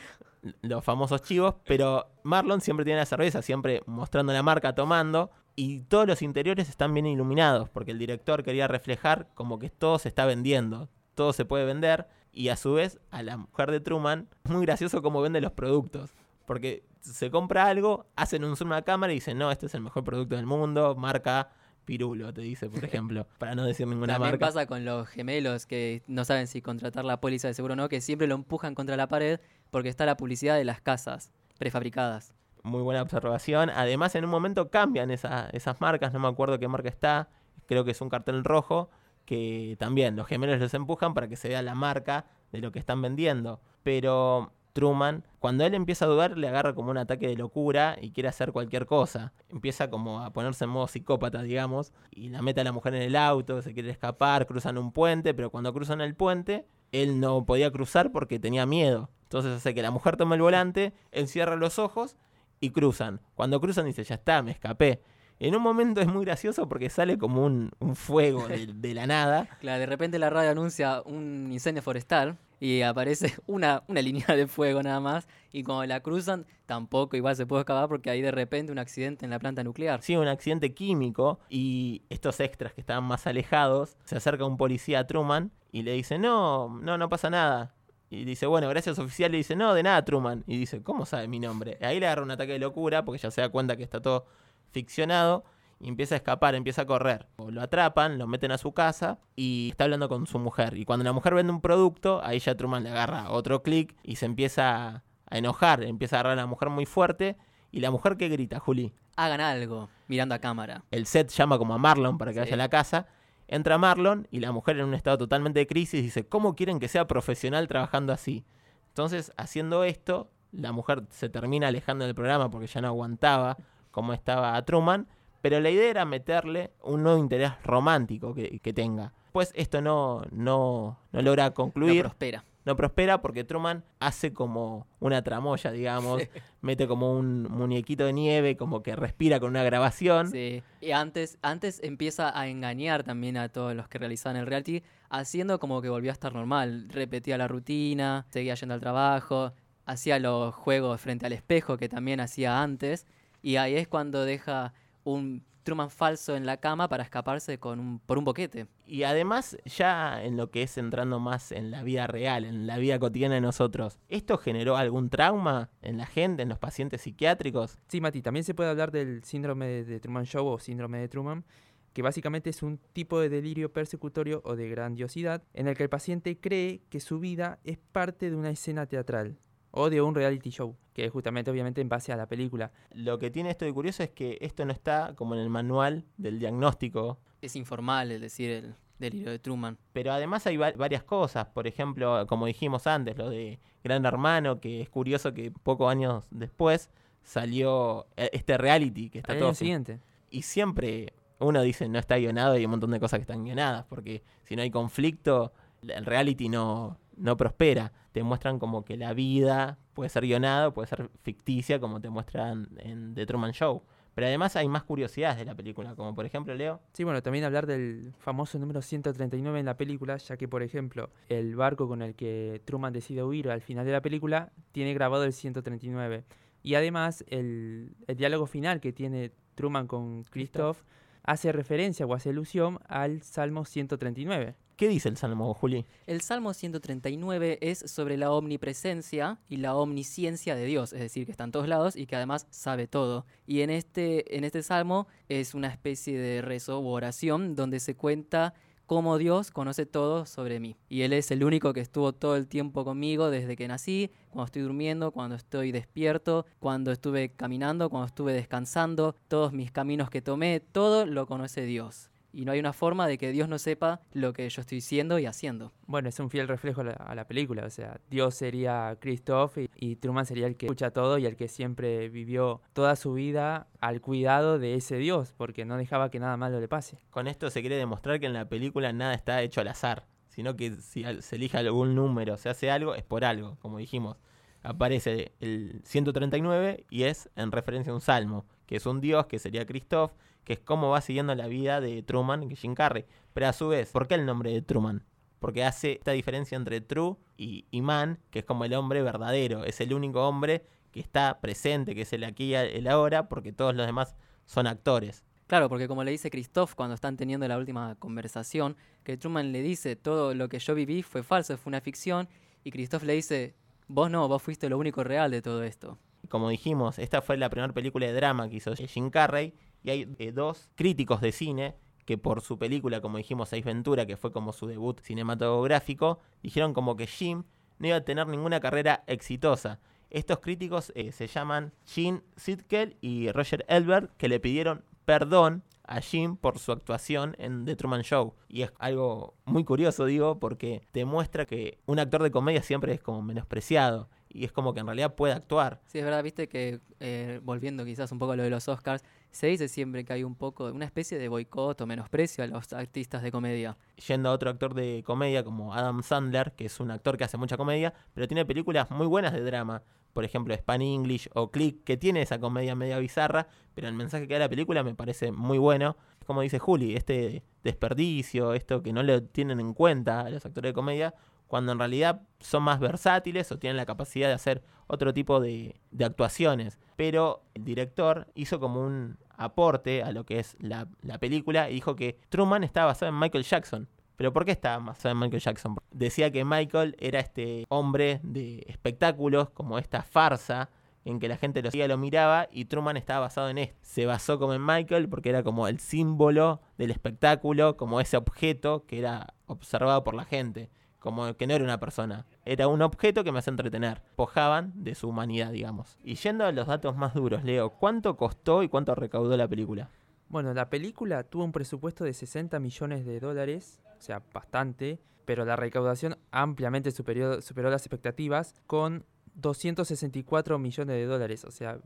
los 0.63 0.83
famosos 0.83 1.21
chivos, 1.21 1.55
pero 1.65 2.07
Marlon 2.23 2.59
siempre 2.59 2.83
tiene 2.85 2.99
la 2.99 3.05
cerveza, 3.05 3.43
siempre 3.43 3.83
mostrando 3.85 4.33
la 4.33 4.41
marca, 4.41 4.73
tomando, 4.73 5.29
y 5.55 5.81
todos 5.81 6.07
los 6.07 6.21
interiores 6.21 6.69
están 6.69 6.93
bien 6.93 7.05
iluminados, 7.05 7.69
porque 7.69 7.91
el 7.91 7.99
director 7.99 8.43
quería 8.43 8.67
reflejar 8.67 9.27
como 9.35 9.59
que 9.59 9.69
todo 9.69 9.99
se 9.99 10.09
está 10.09 10.25
vendiendo, 10.25 10.89
todo 11.15 11.33
se 11.33 11.45
puede 11.45 11.65
vender, 11.65 12.07
y 12.31 12.49
a 12.49 12.55
su 12.55 12.73
vez 12.73 12.99
a 13.11 13.21
la 13.21 13.37
mujer 13.37 13.69
de 13.69 13.79
Truman, 13.79 14.27
es 14.43 14.51
muy 14.51 14.65
gracioso 14.65 15.01
cómo 15.01 15.21
vende 15.21 15.41
los 15.41 15.51
productos, 15.51 16.11
porque 16.45 16.83
se 17.01 17.29
compra 17.29 17.67
algo, 17.67 18.07
hacen 18.15 18.43
un 18.43 18.55
zoom 18.55 18.71
a 18.71 18.75
la 18.75 18.81
cámara 18.81 19.13
y 19.13 19.17
dicen, 19.17 19.37
no, 19.37 19.51
este 19.51 19.67
es 19.67 19.75
el 19.75 19.81
mejor 19.81 20.03
producto 20.03 20.35
del 20.35 20.45
mundo, 20.45 20.95
marca 20.95 21.49
Pirulo, 21.85 22.33
te 22.33 22.41
dice, 22.41 22.69
por 22.69 22.83
ejemplo, 22.85 23.27
para 23.37 23.55
no 23.55 23.65
decir 23.65 23.85
ninguna 23.87 24.13
También 24.13 24.31
marca. 24.31 24.47
pasa 24.47 24.65
con 24.65 24.85
los 24.85 25.07
gemelos 25.07 25.65
que 25.65 26.01
no 26.07 26.25
saben 26.25 26.47
si 26.47 26.61
contratar 26.61 27.05
la 27.05 27.19
póliza 27.19 27.49
de 27.49 27.53
seguro 27.53 27.73
o 27.73 27.77
no, 27.77 27.89
que 27.89 28.01
siempre 28.01 28.27
lo 28.27 28.35
empujan 28.35 28.73
contra 28.73 28.97
la 28.97 29.07
pared 29.07 29.39
porque 29.69 29.89
está 29.89 30.05
la 30.05 30.17
publicidad 30.17 30.55
de 30.55 30.63
las 30.63 30.81
casas 30.81 31.31
prefabricadas. 31.59 32.33
Muy 32.63 32.81
buena 32.81 33.01
observación. 33.01 33.69
Además, 33.69 34.15
en 34.15 34.23
un 34.23 34.31
momento 34.31 34.69
cambian 34.69 35.11
esa- 35.11 35.49
esas 35.51 35.81
marcas. 35.81 36.13
No 36.13 36.19
me 36.19 36.27
acuerdo 36.29 36.59
qué 36.59 36.67
marca 36.67 36.89
está. 36.89 37.29
Creo 37.65 37.83
que 37.83 37.91
es 37.91 38.01
un 38.01 38.09
cartel 38.09 38.43
rojo. 38.43 38.89
Que 39.25 39.75
también 39.79 40.15
los 40.15 40.27
gemelos 40.27 40.59
los 40.59 40.73
empujan 40.73 41.13
para 41.13 41.27
que 41.29 41.35
se 41.37 41.47
vea 41.47 41.61
la 41.61 41.75
marca 41.75 42.25
de 42.51 42.59
lo 42.59 42.71
que 42.71 42.79
están 42.79 43.01
vendiendo. 43.01 43.61
Pero 43.83 44.51
Truman, 44.73 45.23
cuando 45.39 45.65
él 45.65 45.73
empieza 45.75 46.05
a 46.05 46.07
dudar, 46.09 46.37
le 46.37 46.47
agarra 46.47 46.73
como 46.73 46.91
un 46.91 46.97
ataque 46.97 47.27
de 47.27 47.35
locura 47.37 47.97
y 48.01 48.11
quiere 48.11 48.27
hacer 48.29 48.51
cualquier 48.51 48.85
cosa. 48.85 49.31
Empieza 49.49 49.89
como 49.89 50.21
a 50.21 50.31
ponerse 50.33 50.65
en 50.65 50.71
modo 50.71 50.87
psicópata, 50.87 51.41
digamos. 51.41 51.93
Y 52.11 52.29
la 52.29 52.41
mete 52.41 52.61
a 52.61 52.63
la 52.65 52.71
mujer 52.73 52.95
en 52.95 53.01
el 53.03 53.15
auto, 53.15 53.61
se 53.61 53.73
quiere 53.73 53.89
escapar, 53.91 54.45
cruzan 54.45 54.77
un 54.77 54.91
puente. 54.91 55.33
Pero 55.33 55.49
cuando 55.51 55.71
cruzan 55.73 56.01
el 56.01 56.15
puente, 56.15 56.65
él 56.91 57.19
no 57.21 57.45
podía 57.45 57.71
cruzar 57.71 58.11
porque 58.11 58.39
tenía 58.39 58.65
miedo. 58.65 59.09
Entonces 59.23 59.53
hace 59.53 59.73
que 59.73 59.81
la 59.81 59.91
mujer 59.91 60.15
tome 60.17 60.35
el 60.35 60.41
volante, 60.41 60.93
él 61.11 61.27
cierra 61.27 61.55
los 61.55 61.79
ojos 61.79 62.17
y 62.63 62.69
cruzan. 62.69 63.19
Cuando 63.35 63.59
cruzan 63.59 63.85
dice, 63.85 64.05
ya 64.05 64.15
está, 64.15 64.41
me 64.41 64.51
escapé. 64.51 65.01
En 65.37 65.53
un 65.53 65.61
momento 65.61 65.99
es 65.99 66.07
muy 66.07 66.23
gracioso 66.23 66.69
porque 66.69 66.89
sale 66.89 67.17
como 67.17 67.43
un, 67.43 67.71
un 67.79 67.97
fuego 67.97 68.47
de, 68.47 68.67
de 68.67 68.93
la 68.93 69.05
nada. 69.05 69.49
Claro, 69.59 69.79
de 69.81 69.85
repente 69.85 70.17
la 70.17 70.29
radio 70.29 70.51
anuncia 70.51 71.01
un 71.01 71.49
incendio 71.51 71.83
forestal 71.83 72.37
y 72.61 72.81
aparece 72.83 73.33
una, 73.47 73.83
una 73.89 74.01
línea 74.01 74.27
de 74.27 74.47
fuego 74.47 74.81
nada 74.81 75.01
más 75.01 75.27
y 75.51 75.63
cuando 75.63 75.85
la 75.85 75.99
cruzan 75.99 76.45
tampoco 76.65 77.17
igual 77.17 77.35
se 77.35 77.45
puede 77.45 77.63
escapar 77.63 77.89
porque 77.89 78.09
hay 78.09 78.21
de 78.21 78.31
repente 78.31 78.71
un 78.71 78.79
accidente 78.79 79.25
en 79.25 79.31
la 79.31 79.39
planta 79.39 79.65
nuclear. 79.65 80.01
Sí, 80.01 80.15
un 80.15 80.29
accidente 80.29 80.73
químico 80.73 81.41
y 81.49 82.03
estos 82.09 82.39
extras 82.39 82.73
que 82.73 82.79
estaban 82.79 83.03
más 83.03 83.27
alejados, 83.27 83.97
se 84.05 84.15
acerca 84.15 84.45
un 84.45 84.55
policía 84.55 84.99
a 84.99 85.07
Truman 85.07 85.51
y 85.73 85.81
le 85.81 85.91
dice, 85.91 86.17
no, 86.17 86.79
no, 86.79 86.97
no 86.97 87.09
pasa 87.09 87.29
nada. 87.29 87.72
Y 88.13 88.25
dice, 88.25 88.45
bueno, 88.45 88.69
gracias 88.69 88.99
oficial. 88.99 89.33
Y 89.33 89.37
dice, 89.37 89.55
no, 89.55 89.73
de 89.73 89.81
nada, 89.83 90.03
Truman. 90.05 90.43
Y 90.47 90.57
dice, 90.57 90.83
¿cómo 90.83 91.05
sabe 91.05 91.27
mi 91.27 91.39
nombre? 91.39 91.77
Ahí 91.81 91.99
le 91.99 92.05
agarra 92.07 92.21
un 92.23 92.31
ataque 92.31 92.53
de 92.53 92.59
locura 92.59 93.03
porque 93.05 93.19
ya 93.19 93.31
se 93.31 93.41
da 93.41 93.49
cuenta 93.49 93.75
que 93.75 93.83
está 93.83 94.01
todo 94.01 94.25
ficcionado 94.71 95.43
y 95.79 95.87
empieza 95.89 96.15
a 96.15 96.17
escapar, 96.17 96.55
empieza 96.55 96.83
a 96.83 96.85
correr. 96.85 97.27
O 97.37 97.51
lo 97.51 97.61
atrapan, 97.61 98.17
lo 98.17 98.27
meten 98.27 98.51
a 98.51 98.57
su 98.57 98.71
casa 98.73 99.19
y 99.35 99.69
está 99.71 99.85
hablando 99.85 100.09
con 100.09 100.27
su 100.27 100.39
mujer. 100.39 100.77
Y 100.77 100.85
cuando 100.85 101.03
la 101.03 101.13
mujer 101.13 101.33
vende 101.33 101.51
un 101.51 101.61
producto, 101.61 102.21
ahí 102.23 102.39
ya 102.39 102.55
Truman 102.55 102.83
le 102.83 102.89
agarra 102.89 103.29
otro 103.31 103.63
clic 103.63 103.95
y 104.03 104.15
se 104.17 104.25
empieza 104.25 104.75
a, 104.87 105.03
a 105.29 105.37
enojar, 105.37 105.83
empieza 105.83 106.15
a 106.15 106.19
agarrar 106.19 106.37
a 106.39 106.41
la 106.43 106.47
mujer 106.47 106.69
muy 106.69 106.85
fuerte. 106.85 107.37
Y 107.71 107.79
la 107.79 107.89
mujer 107.89 108.17
que 108.17 108.29
grita, 108.29 108.59
Juli, 108.59 108.93
Hagan 109.15 109.41
algo 109.41 109.89
mirando 110.07 110.33
a 110.35 110.39
cámara. 110.39 110.83
el 110.91 111.05
set 111.05 111.29
llama 111.31 111.57
como 111.59 111.73
a 111.73 111.77
Marlon 111.77 112.17
para 112.17 112.31
que 112.31 112.35
Sí. 112.35 112.39
vaya 112.41 112.53
a 112.53 112.57
la 112.57 112.69
casa. 112.69 113.07
Entra 113.47 113.77
Marlon 113.77 114.27
y 114.31 114.39
la 114.39 114.51
mujer 114.51 114.79
en 114.79 114.85
un 114.85 114.93
estado 114.93 115.17
totalmente 115.17 115.59
de 115.59 115.67
crisis 115.67 116.01
dice, 116.01 116.25
¿cómo 116.25 116.55
quieren 116.55 116.79
que 116.79 116.87
sea 116.87 117.07
profesional 117.07 117.67
trabajando 117.67 118.13
así? 118.13 118.45
Entonces, 118.89 119.31
haciendo 119.37 119.83
esto, 119.83 120.29
la 120.51 120.71
mujer 120.71 121.03
se 121.09 121.29
termina 121.29 121.67
alejando 121.67 122.05
del 122.05 122.15
programa 122.15 122.49
porque 122.49 122.67
ya 122.67 122.81
no 122.81 122.87
aguantaba, 122.87 123.57
como 123.91 124.13
estaba 124.13 124.61
Truman, 124.63 125.07
pero 125.41 125.59
la 125.59 125.69
idea 125.69 125.89
era 125.89 126.05
meterle 126.05 126.71
un 126.81 127.03
nuevo 127.03 127.17
interés 127.17 127.51
romántico 127.63 128.33
que, 128.33 128.59
que 128.59 128.73
tenga. 128.73 129.13
Pues 129.33 129.51
esto 129.55 129.81
no, 129.81 130.21
no, 130.31 130.99
no 131.11 131.21
logra 131.21 131.51
concluir 131.51 132.01
prospera. 132.01 132.45
No 132.65 132.75
prospera 132.75 133.21
porque 133.21 133.43
Truman 133.43 133.83
hace 133.99 134.33
como 134.33 134.87
una 134.99 135.21
tramoya, 135.23 135.71
digamos, 135.71 136.23
mete 136.61 136.87
como 136.87 137.17
un 137.17 137.43
muñequito 137.43 138.05
de 138.05 138.13
nieve, 138.13 138.55
como 138.55 138.83
que 138.83 138.95
respira 138.95 139.39
con 139.39 139.49
una 139.49 139.63
grabación. 139.63 140.29
Sí. 140.29 140.63
Y 140.81 140.91
antes, 140.91 141.37
antes 141.41 141.81
empieza 141.83 142.37
a 142.37 142.47
engañar 142.47 143.03
también 143.03 143.37
a 143.37 143.49
todos 143.49 143.75
los 143.75 143.87
que 143.87 143.97
realizaban 143.97 144.37
el 144.37 144.45
reality, 144.45 144.83
haciendo 145.09 145.59
como 145.59 145.81
que 145.81 145.89
volvió 145.89 146.11
a 146.11 146.13
estar 146.13 146.33
normal. 146.33 146.87
Repetía 146.89 147.37
la 147.37 147.47
rutina, 147.47 148.25
seguía 148.29 148.55
yendo 148.55 148.73
al 148.73 148.79
trabajo, 148.79 149.53
hacía 149.85 150.19
los 150.19 150.55
juegos 150.55 151.01
frente 151.01 151.25
al 151.25 151.33
espejo 151.33 151.77
que 151.77 151.89
también 151.89 152.19
hacía 152.19 152.61
antes. 152.61 153.05
Y 153.41 153.57
ahí 153.57 153.75
es 153.75 153.87
cuando 153.87 154.23
deja 154.23 154.73
un 155.03 155.43
Truman 155.63 155.89
falso 155.89 156.35
en 156.35 156.45
la 156.45 156.57
cama 156.57 156.89
para 156.89 157.03
escaparse 157.03 157.57
con 157.57 157.79
un, 157.79 157.99
por 157.99 158.17
un 158.17 158.25
boquete. 158.25 158.67
Y 158.85 159.03
además, 159.03 159.57
ya 159.65 160.23
en 160.23 160.37
lo 160.37 160.51
que 160.51 160.63
es 160.63 160.77
entrando 160.77 161.19
más 161.19 161.51
en 161.51 161.71
la 161.71 161.83
vida 161.83 162.07
real, 162.07 162.45
en 162.45 162.67
la 162.67 162.77
vida 162.77 162.99
cotidiana 162.99 163.35
de 163.35 163.41
nosotros, 163.41 163.99
¿esto 164.09 164.37
generó 164.37 164.77
algún 164.77 165.09
trauma 165.09 165.69
en 165.81 165.97
la 165.97 166.05
gente, 166.05 166.43
en 166.43 166.49
los 166.49 166.59
pacientes 166.59 167.01
psiquiátricos? 167.01 167.79
Sí, 167.87 168.01
Mati, 168.01 168.21
también 168.21 168.43
se 168.43 168.53
puede 168.53 168.69
hablar 168.69 168.91
del 168.91 169.23
síndrome 169.23 169.83
de 169.83 169.99
Truman 169.99 170.25
Show 170.25 170.47
o 170.47 170.59
síndrome 170.59 170.99
de 170.99 171.07
Truman, 171.07 171.45
que 171.93 172.01
básicamente 172.01 172.49
es 172.49 172.63
un 172.63 172.79
tipo 172.91 173.19
de 173.19 173.29
delirio 173.29 173.71
persecutorio 173.71 174.41
o 174.45 174.55
de 174.55 174.69
grandiosidad 174.69 175.43
en 175.53 175.67
el 175.67 175.77
que 175.77 175.83
el 175.83 175.89
paciente 175.89 176.39
cree 176.39 176.81
que 176.89 176.99
su 176.99 177.19
vida 177.19 177.59
es 177.63 177.77
parte 177.77 178.29
de 178.29 178.35
una 178.35 178.49
escena 178.49 178.87
teatral 178.87 179.37
o 179.75 179.89
de 179.89 180.01
un 180.01 180.13
reality 180.13 180.51
show, 180.51 180.75
que 180.93 181.05
es 181.05 181.11
justamente 181.11 181.49
obviamente 181.49 181.81
en 181.81 181.89
base 181.89 182.13
a 182.13 182.15
la 182.15 182.27
película. 182.27 182.71
Lo 182.93 183.17
que 183.17 183.31
tiene 183.31 183.49
esto 183.49 183.65
de 183.65 183.73
curioso 183.73 184.03
es 184.03 184.11
que 184.11 184.37
esto 184.41 184.63
no 184.65 184.71
está 184.71 185.13
como 185.15 185.33
en 185.33 185.41
el 185.41 185.49
manual 185.49 186.05
del 186.17 186.37
diagnóstico 186.39 187.17
Es 187.41 187.55
informal, 187.55 188.11
es 188.11 188.21
decir, 188.21 188.49
el 188.51 188.75
delirio 188.99 189.31
de 189.31 189.39
Truman. 189.39 189.77
Pero 189.91 190.13
además 190.13 190.45
hay 190.47 190.57
va- 190.57 190.71
varias 190.73 191.03
cosas, 191.03 191.47
por 191.47 191.65
ejemplo, 191.67 192.25
como 192.27 192.45
dijimos 192.45 192.85
antes, 192.87 193.17
lo 193.17 193.29
de 193.29 193.59
Gran 193.83 194.05
Hermano, 194.05 194.59
que 194.59 194.79
es 194.81 194.89
curioso 194.89 195.33
que 195.33 195.49
pocos 195.51 195.89
años 195.91 196.25
después 196.29 196.89
salió 197.23 198.05
eh, 198.17 198.29
este 198.33 198.57
reality 198.57 199.09
que 199.09 199.19
está 199.19 199.33
todo 199.33 199.45
año 199.47 199.53
fi- 199.55 199.59
siguiente. 199.59 199.99
Y 200.29 200.43
siempre 200.43 201.13
uno 201.39 201.61
dice 201.63 201.89
no 201.89 201.99
está 201.99 202.17
guionado 202.17 202.55
y 202.55 202.59
hay 202.59 202.65
un 202.65 202.71
montón 202.71 202.91
de 202.91 202.99
cosas 202.99 203.17
que 203.17 203.21
están 203.23 203.43
guionadas, 203.43 203.85
porque 203.89 204.23
si 204.43 204.55
no 204.55 204.61
hay 204.61 204.69
conflicto, 204.71 205.51
el 205.81 206.05
reality 206.05 206.47
no, 206.47 206.97
no 207.17 207.37
prospera. 207.37 207.91
Te 208.11 208.23
muestran 208.23 208.59
como 208.59 208.85
que 208.85 208.97
la 208.97 209.13
vida 209.13 209.79
puede 209.93 210.09
ser 210.09 210.25
guionada, 210.25 210.71
puede 210.71 210.87
ser 210.87 211.09
ficticia, 211.21 211.79
como 211.79 212.01
te 212.01 212.09
muestran 212.09 212.69
en 212.79 213.13
The 213.15 213.25
Truman 213.25 213.51
Show. 213.51 213.83
Pero 214.15 214.27
además 214.27 214.55
hay 214.55 214.67
más 214.67 214.83
curiosidades 214.83 215.37
de 215.37 215.45
la 215.45 215.55
película, 215.55 215.95
como 215.95 216.13
por 216.13 216.25
ejemplo, 216.25 216.53
Leo, 216.53 216.81
Sí, 216.93 217.03
bueno, 217.03 217.23
también 217.23 217.45
hablar 217.45 217.65
del 217.65 218.13
famoso 218.19 218.59
número 218.59 218.81
139 218.81 219.59
en 219.59 219.65
la 219.65 219.75
película, 219.75 220.17
ya 220.17 220.37
que, 220.37 220.47
por 220.47 220.61
ejemplo, 220.61 221.09
el 221.29 221.55
barco 221.55 221.87
con 221.87 222.03
el 222.03 222.13
que 222.13 222.61
Truman 222.65 222.93
decide 222.93 223.23
huir 223.23 223.49
al 223.49 223.61
final 223.61 223.85
de 223.85 223.91
la 223.91 224.01
película 224.01 224.51
tiene 224.71 224.93
grabado 224.93 225.23
el 225.23 225.33
139. 225.33 226.25
Y 226.61 226.75
además, 226.75 227.25
el, 227.27 227.95
el 228.07 228.15
diálogo 228.15 228.45
final 228.45 228.81
que 228.81 228.93
tiene 228.93 229.31
Truman 229.55 229.87
con 229.87 230.23
Christoph 230.25 230.83
hace 231.23 231.51
referencia 231.51 232.05
o 232.05 232.13
hace 232.13 232.29
alusión 232.29 232.79
al 232.87 233.23
Salmo 233.23 233.65
139. 233.65 234.55
¿Qué 234.75 234.87
dice 234.87 235.09
el 235.09 235.17
Salmo, 235.17 235.53
Juli? 235.53 235.85
El 236.07 236.21
Salmo 236.21 236.53
139 236.53 237.59
es 237.61 237.79
sobre 237.79 238.17
la 238.17 238.31
omnipresencia 238.31 239.39
y 239.49 239.57
la 239.57 239.75
omnisciencia 239.75 240.55
de 240.55 240.65
Dios, 240.65 240.93
es 240.93 240.99
decir, 240.99 241.25
que 241.25 241.31
está 241.31 241.43
en 241.43 241.51
todos 241.51 241.67
lados 241.67 241.95
y 241.95 242.05
que 242.05 242.15
además 242.15 242.47
sabe 242.49 242.87
todo. 242.87 243.25
Y 243.45 243.61
en 243.61 243.69
este, 243.69 244.37
en 244.37 244.43
este 244.43 244.63
salmo 244.63 245.07
es 245.29 245.53
una 245.53 245.67
especie 245.67 246.17
de 246.17 246.41
rezo 246.41 246.79
u 246.79 246.87
oración 246.87 247.55
donde 247.55 247.79
se 247.79 247.95
cuenta 247.95 248.53
cómo 248.85 249.17
Dios 249.17 249.51
conoce 249.51 249.85
todo 249.85 250.25
sobre 250.25 250.59
mí. 250.59 250.75
Y 250.89 251.01
Él 251.01 251.13
es 251.13 251.31
el 251.31 251.43
único 251.43 251.73
que 251.73 251.79
estuvo 251.79 252.13
todo 252.13 252.35
el 252.35 252.47
tiempo 252.47 252.83
conmigo 252.83 253.29
desde 253.29 253.55
que 253.55 253.67
nací, 253.67 254.11
cuando 254.29 254.45
estoy 254.45 254.61
durmiendo, 254.63 255.11
cuando 255.11 255.35
estoy 255.35 255.71
despierto, 255.71 256.45
cuando 256.59 256.91
estuve 256.91 257.29
caminando, 257.29 257.89
cuando 257.89 258.07
estuve 258.07 258.33
descansando, 258.33 259.15
todos 259.27 259.53
mis 259.53 259.71
caminos 259.71 260.09
que 260.09 260.21
tomé, 260.21 260.59
todo 260.59 261.05
lo 261.05 261.27
conoce 261.27 261.61
Dios. 261.65 262.09
Y 262.33 262.45
no 262.45 262.51
hay 262.51 262.59
una 262.59 262.73
forma 262.73 263.07
de 263.07 263.17
que 263.17 263.31
Dios 263.31 263.47
no 263.47 263.59
sepa 263.59 264.01
lo 264.11 264.33
que 264.33 264.49
yo 264.49 264.61
estoy 264.61 264.81
siendo 264.81 265.19
y 265.19 265.27
haciendo. 265.27 265.71
Bueno, 265.85 266.09
es 266.09 266.19
un 266.19 266.29
fiel 266.29 266.47
reflejo 266.47 266.81
a 266.81 266.85
la, 266.85 266.91
a 266.93 267.15
la 267.15 267.27
película, 267.27 267.63
o 267.65 267.69
sea, 267.69 267.99
Dios 268.09 268.35
sería 268.35 268.97
Christoph 268.99 269.57
y, 269.59 269.69
y 269.75 269.95
Truman 269.97 270.25
sería 270.25 270.47
el 270.47 270.57
que 270.57 270.65
escucha 270.65 270.91
todo 270.91 271.17
y 271.19 271.25
el 271.25 271.35
que 271.35 271.47
siempre 271.47 272.09
vivió 272.09 272.61
toda 272.73 272.95
su 272.95 273.13
vida 273.13 273.67
al 273.79 274.01
cuidado 274.01 274.59
de 274.59 274.75
ese 274.75 274.97
Dios, 274.97 275.33
porque 275.37 275.65
no 275.65 275.77
dejaba 275.77 276.09
que 276.09 276.19
nada 276.19 276.35
malo 276.35 276.59
le 276.59 276.67
pase. 276.67 276.97
Con 277.11 277.27
esto 277.27 277.49
se 277.49 277.61
quiere 277.61 277.75
demostrar 277.75 278.19
que 278.19 278.25
en 278.25 278.33
la 278.33 278.49
película 278.49 278.91
nada 278.93 279.13
está 279.13 279.41
hecho 279.41 279.61
al 279.61 279.67
azar, 279.67 280.07
sino 280.29 280.55
que 280.55 280.71
si 280.77 281.03
se 281.21 281.35
elige 281.35 281.57
algún 281.57 281.93
número, 281.93 282.37
se 282.37 282.49
hace 282.49 282.71
algo, 282.71 282.95
es 282.95 283.03
por 283.03 283.23
algo, 283.23 283.57
como 283.61 283.77
dijimos. 283.77 284.17
Aparece 284.63 285.33
el 285.39 285.81
139 285.83 286.85
y 286.89 287.03
es 287.03 287.29
en 287.35 287.51
referencia 287.51 287.91
a 287.91 287.95
un 287.95 288.01
salmo, 288.01 288.45
que 288.65 288.77
es 288.77 288.85
un 288.85 289.01
dios, 289.01 289.27
que 289.27 289.37
sería 289.37 289.65
Christoph, 289.65 290.13
que 290.43 290.53
es 290.53 290.59
cómo 290.59 290.89
va 290.89 291.01
siguiendo 291.01 291.35
la 291.35 291.47
vida 291.47 291.81
de 291.81 292.03
Truman 292.03 292.43
y 292.43 292.55
Jim 292.55 292.75
Carrey. 292.75 293.05
Pero 293.33 293.47
a 293.47 293.53
su 293.53 293.67
vez, 293.67 293.91
¿por 293.91 294.07
qué 294.07 294.15
el 294.15 294.25
nombre 294.25 294.51
de 294.51 294.61
Truman? 294.61 295.03
Porque 295.39 295.63
hace 295.63 295.93
esta 295.93 296.11
diferencia 296.11 296.55
entre 296.55 296.81
True 296.81 297.17
y, 297.37 297.65
y 297.71 297.81
Man, 297.81 298.19
que 298.29 298.39
es 298.39 298.45
como 298.45 298.65
el 298.65 298.73
hombre 298.73 299.01
verdadero, 299.01 299.65
es 299.65 299.81
el 299.81 299.93
único 299.93 300.27
hombre 300.27 300.65
que 300.91 300.99
está 300.99 301.41
presente, 301.41 301.95
que 301.95 302.03
es 302.03 302.13
el 302.13 302.23
aquí 302.23 302.51
y 302.51 302.55
el 302.55 302.87
ahora, 302.87 303.27
porque 303.27 303.51
todos 303.51 303.75
los 303.75 303.85
demás 303.85 304.15
son 304.45 304.67
actores. 304.67 305.25
Claro, 305.47 305.67
porque 305.67 305.87
como 305.87 306.03
le 306.03 306.11
dice 306.11 306.31
Christoph 306.31 306.73
cuando 306.73 306.95
están 306.95 307.17
teniendo 307.17 307.47
la 307.47 307.57
última 307.57 307.95
conversación, 307.95 308.77
que 309.03 309.17
Truman 309.17 309.51
le 309.51 309.61
dice, 309.61 309.95
todo 309.95 310.33
lo 310.33 310.47
que 310.49 310.59
yo 310.59 310.73
viví 310.75 311.03
fue 311.03 311.23
falso, 311.23 311.57
fue 311.57 311.71
una 311.71 311.81
ficción, 311.81 312.29
y 312.63 312.71
Christoph 312.71 313.03
le 313.03 313.13
dice, 313.13 313.55
vos 313.87 314.09
no, 314.09 314.27
vos 314.27 314.41
fuiste 314.41 314.69
lo 314.69 314.77
único 314.77 315.03
real 315.03 315.31
de 315.31 315.41
todo 315.41 315.63
esto. 315.63 315.99
Como 316.29 316.49
dijimos, 316.49 316.99
esta 316.99 317.21
fue 317.21 317.37
la 317.37 317.49
primera 317.49 317.73
película 317.73 318.05
de 318.05 318.13
drama 318.13 318.47
que 318.47 318.55
hizo 318.55 318.73
Jim 318.75 319.09
Carrey 319.09 319.53
y 319.83 319.89
hay 319.89 320.15
eh, 320.17 320.31
dos 320.31 320.69
críticos 320.75 321.21
de 321.21 321.31
cine 321.31 321.75
que 322.05 322.17
por 322.17 322.41
su 322.41 322.57
película, 322.57 323.01
como 323.01 323.17
dijimos, 323.17 323.49
Ace 323.53 323.61
Ventura, 323.61 324.05
que 324.05 324.17
fue 324.17 324.31
como 324.31 324.53
su 324.53 324.67
debut 324.67 324.99
cinematográfico, 325.01 326.19
dijeron 326.41 326.73
como 326.73 326.95
que 326.95 327.07
Jim 327.07 327.43
no 327.79 327.87
iba 327.87 327.97
a 327.97 328.03
tener 328.03 328.27
ninguna 328.27 328.59
carrera 328.59 329.03
exitosa. 329.07 329.79
Estos 330.09 330.39
críticos 330.39 330.91
eh, 330.95 331.11
se 331.11 331.27
llaman 331.27 331.73
Gene 331.85 332.21
Sitkel 332.35 332.97
y 333.01 333.31
Roger 333.31 333.65
Elbert, 333.67 334.15
que 334.17 334.27
le 334.27 334.39
pidieron 334.39 334.83
perdón 335.05 335.63
a 335.85 336.01
Jim 336.01 336.37
por 336.37 336.59
su 336.59 336.71
actuación 336.71 337.35
en 337.39 337.65
The 337.65 337.75
Truman 337.75 338.03
Show. 338.03 338.35
Y 338.47 338.61
es 338.61 338.71
algo 338.79 339.35
muy 339.45 339.63
curioso, 339.63 340.05
digo, 340.05 340.39
porque 340.39 340.87
demuestra 340.93 341.45
que 341.45 341.79
un 341.85 341.99
actor 341.99 342.23
de 342.23 342.31
comedia 342.31 342.63
siempre 342.63 342.93
es 342.93 343.01
como 343.01 343.21
menospreciado. 343.21 344.09
Y 344.33 344.45
es 344.45 344.51
como 344.51 344.73
que 344.73 344.79
en 344.79 344.87
realidad 344.87 345.13
puede 345.15 345.33
actuar. 345.33 345.79
Sí, 345.85 345.99
es 345.99 346.03
verdad, 346.03 346.23
viste 346.23 346.49
que, 346.49 346.79
eh, 346.99 347.39
volviendo 347.43 347.85
quizás 347.85 348.11
un 348.11 348.19
poco 348.19 348.31
a 348.31 348.35
lo 348.35 348.43
de 348.43 348.49
los 348.49 348.67
Oscars, 348.67 349.03
se 349.29 349.47
dice 349.47 349.67
siempre 349.67 350.03
que 350.03 350.13
hay 350.13 350.23
un 350.23 350.35
poco, 350.35 350.65
una 350.71 350.85
especie 350.85 351.17
de 351.19 351.27
boicot 351.27 351.79
o 351.81 351.85
menosprecio 351.87 352.43
a 352.43 352.47
los 352.47 352.73
artistas 352.73 353.21
de 353.21 353.31
comedia. 353.31 353.77
Yendo 354.07 354.29
a 354.29 354.31
otro 354.31 354.49
actor 354.49 354.73
de 354.73 355.03
comedia 355.05 355.43
como 355.43 355.73
Adam 355.73 356.01
Sandler, 356.03 356.53
que 356.53 356.65
es 356.65 356.79
un 356.79 356.91
actor 356.91 357.17
que 357.17 357.23
hace 357.23 357.37
mucha 357.37 357.57
comedia, 357.57 357.93
pero 358.13 358.27
tiene 358.27 358.45
películas 358.45 358.89
muy 358.89 359.07
buenas 359.07 359.33
de 359.33 359.41
drama. 359.41 359.83
Por 360.13 360.23
ejemplo, 360.23 360.53
Span 360.53 360.81
English 360.81 361.29
o 361.33 361.49
Click, 361.49 361.83
que 361.83 361.97
tiene 361.97 362.21
esa 362.21 362.39
comedia 362.39 362.75
media 362.75 362.99
bizarra, 362.99 363.47
pero 363.73 363.87
el 363.87 363.95
mensaje 363.95 364.27
que 364.27 364.35
da 364.35 364.41
la 364.41 364.49
película 364.49 364.83
me 364.83 364.93
parece 364.93 365.31
muy 365.31 365.57
bueno. 365.57 365.97
Como 366.25 366.41
dice 366.41 366.59
Juli, 366.59 366.95
este 366.95 367.43
desperdicio, 367.63 368.53
esto 368.53 368.83
que 368.83 368.93
no 368.93 369.01
le 369.01 369.21
tienen 369.21 369.59
en 369.59 369.73
cuenta 369.73 370.21
a 370.21 370.29
los 370.29 370.45
actores 370.45 370.69
de 370.69 370.73
comedia, 370.73 371.15
cuando 371.53 371.71
en 371.71 371.77
realidad 371.77 372.23
son 372.39 372.63
más 372.63 372.79
versátiles 372.79 373.51
o 373.51 373.59
tienen 373.59 373.77
la 373.77 373.85
capacidad 373.85 374.27
de 374.27 374.33
hacer 374.33 374.63
otro 374.87 375.13
tipo 375.13 375.39
de, 375.39 375.79
actuaciones. 376.03 376.79
Pero 376.95 377.43
el 377.53 377.63
director 377.63 378.25
hizo 378.33 378.59
como 378.59 378.81
un 378.81 379.19
aporte 379.37 380.01
a 380.01 380.11
lo 380.11 380.25
que 380.25 380.39
es 380.39 380.57
la, 380.59 380.87
la 381.03 381.19
película 381.19 381.69
y 381.69 381.75
dijo 381.75 381.95
que 381.95 382.17
Truman 382.29 382.63
estaba 382.63 382.87
basado 382.87 383.11
en 383.11 383.19
Michael 383.19 383.43
Jackson. 383.43 383.87
¿Pero 384.15 384.33
por 384.33 384.45
qué 384.45 384.51
estaba 384.51 384.83
basado 384.83 385.11
en 385.11 385.19
Michael 385.19 385.43
Jackson? 385.43 385.75
Decía 385.91 386.31
que 386.31 386.43
Michael 386.43 386.95
era 386.99 387.19
este 387.19 387.67
hombre 387.69 388.19
de 388.23 388.65
espectáculos, 388.65 389.51
como 389.51 389.77
esta 389.77 390.01
farsa 390.01 390.71
en 391.05 391.19
que 391.19 391.27
la 391.27 391.37
gente 391.37 391.61
lo 391.61 391.69
seguía, 391.69 391.87
lo 391.87 391.99
miraba 391.99 392.47
y 392.51 392.65
Truman 392.65 392.97
estaba 392.97 393.19
basado 393.19 393.49
en 393.49 393.59
esto. 393.59 393.77
Se 393.83 394.07
basó 394.07 394.39
como 394.39 394.55
en 394.55 394.65
Michael 394.65 395.07
porque 395.07 395.29
era 395.29 395.43
como 395.43 395.67
el 395.67 395.79
símbolo 395.79 396.61
del 396.79 396.89
espectáculo, 396.89 397.77
como 397.77 398.01
ese 398.01 398.17
objeto 398.17 398.87
que 398.87 398.97
era 398.97 399.35
observado 399.45 400.03
por 400.03 400.15
la 400.15 400.25
gente 400.25 400.71
como 401.03 401.35
que 401.35 401.47
no 401.47 401.53
era 401.53 401.65
una 401.65 401.81
persona, 401.81 402.25
era 402.45 402.69
un 402.69 402.81
objeto 402.81 403.25
que 403.25 403.33
me 403.33 403.39
hace 403.39 403.49
entretener. 403.49 404.01
Pojaban 404.15 404.71
de 404.73 404.95
su 404.95 405.09
humanidad, 405.09 405.51
digamos. 405.51 405.97
Y 406.01 406.15
yendo 406.15 406.45
a 406.45 406.53
los 406.53 406.67
datos 406.67 406.95
más 406.95 407.13
duros, 407.13 407.43
Leo, 407.43 407.71
¿cuánto 407.71 408.15
costó 408.15 408.63
y 408.63 408.69
cuánto 408.69 408.95
recaudó 408.95 409.35
la 409.35 409.49
película? 409.49 409.89
Bueno, 410.29 410.53
la 410.53 410.69
película 410.69 411.23
tuvo 411.23 411.43
un 411.43 411.51
presupuesto 411.51 412.05
de 412.05 412.13
60 412.13 412.57
millones 412.61 413.05
de 413.05 413.19
dólares, 413.19 413.81
o 413.99 414.01
sea, 414.01 414.23
bastante, 414.33 414.97
pero 415.25 415.43
la 415.43 415.57
recaudación 415.57 416.17
ampliamente 416.31 416.89
superior, 416.91 417.41
superó 417.41 417.69
las 417.69 417.81
expectativas 417.81 418.55
con 418.65 419.03
264 419.35 420.57
millones 420.57 420.95
de 420.95 421.05
dólares, 421.05 421.43
o 421.43 421.51
sea, 421.51 421.79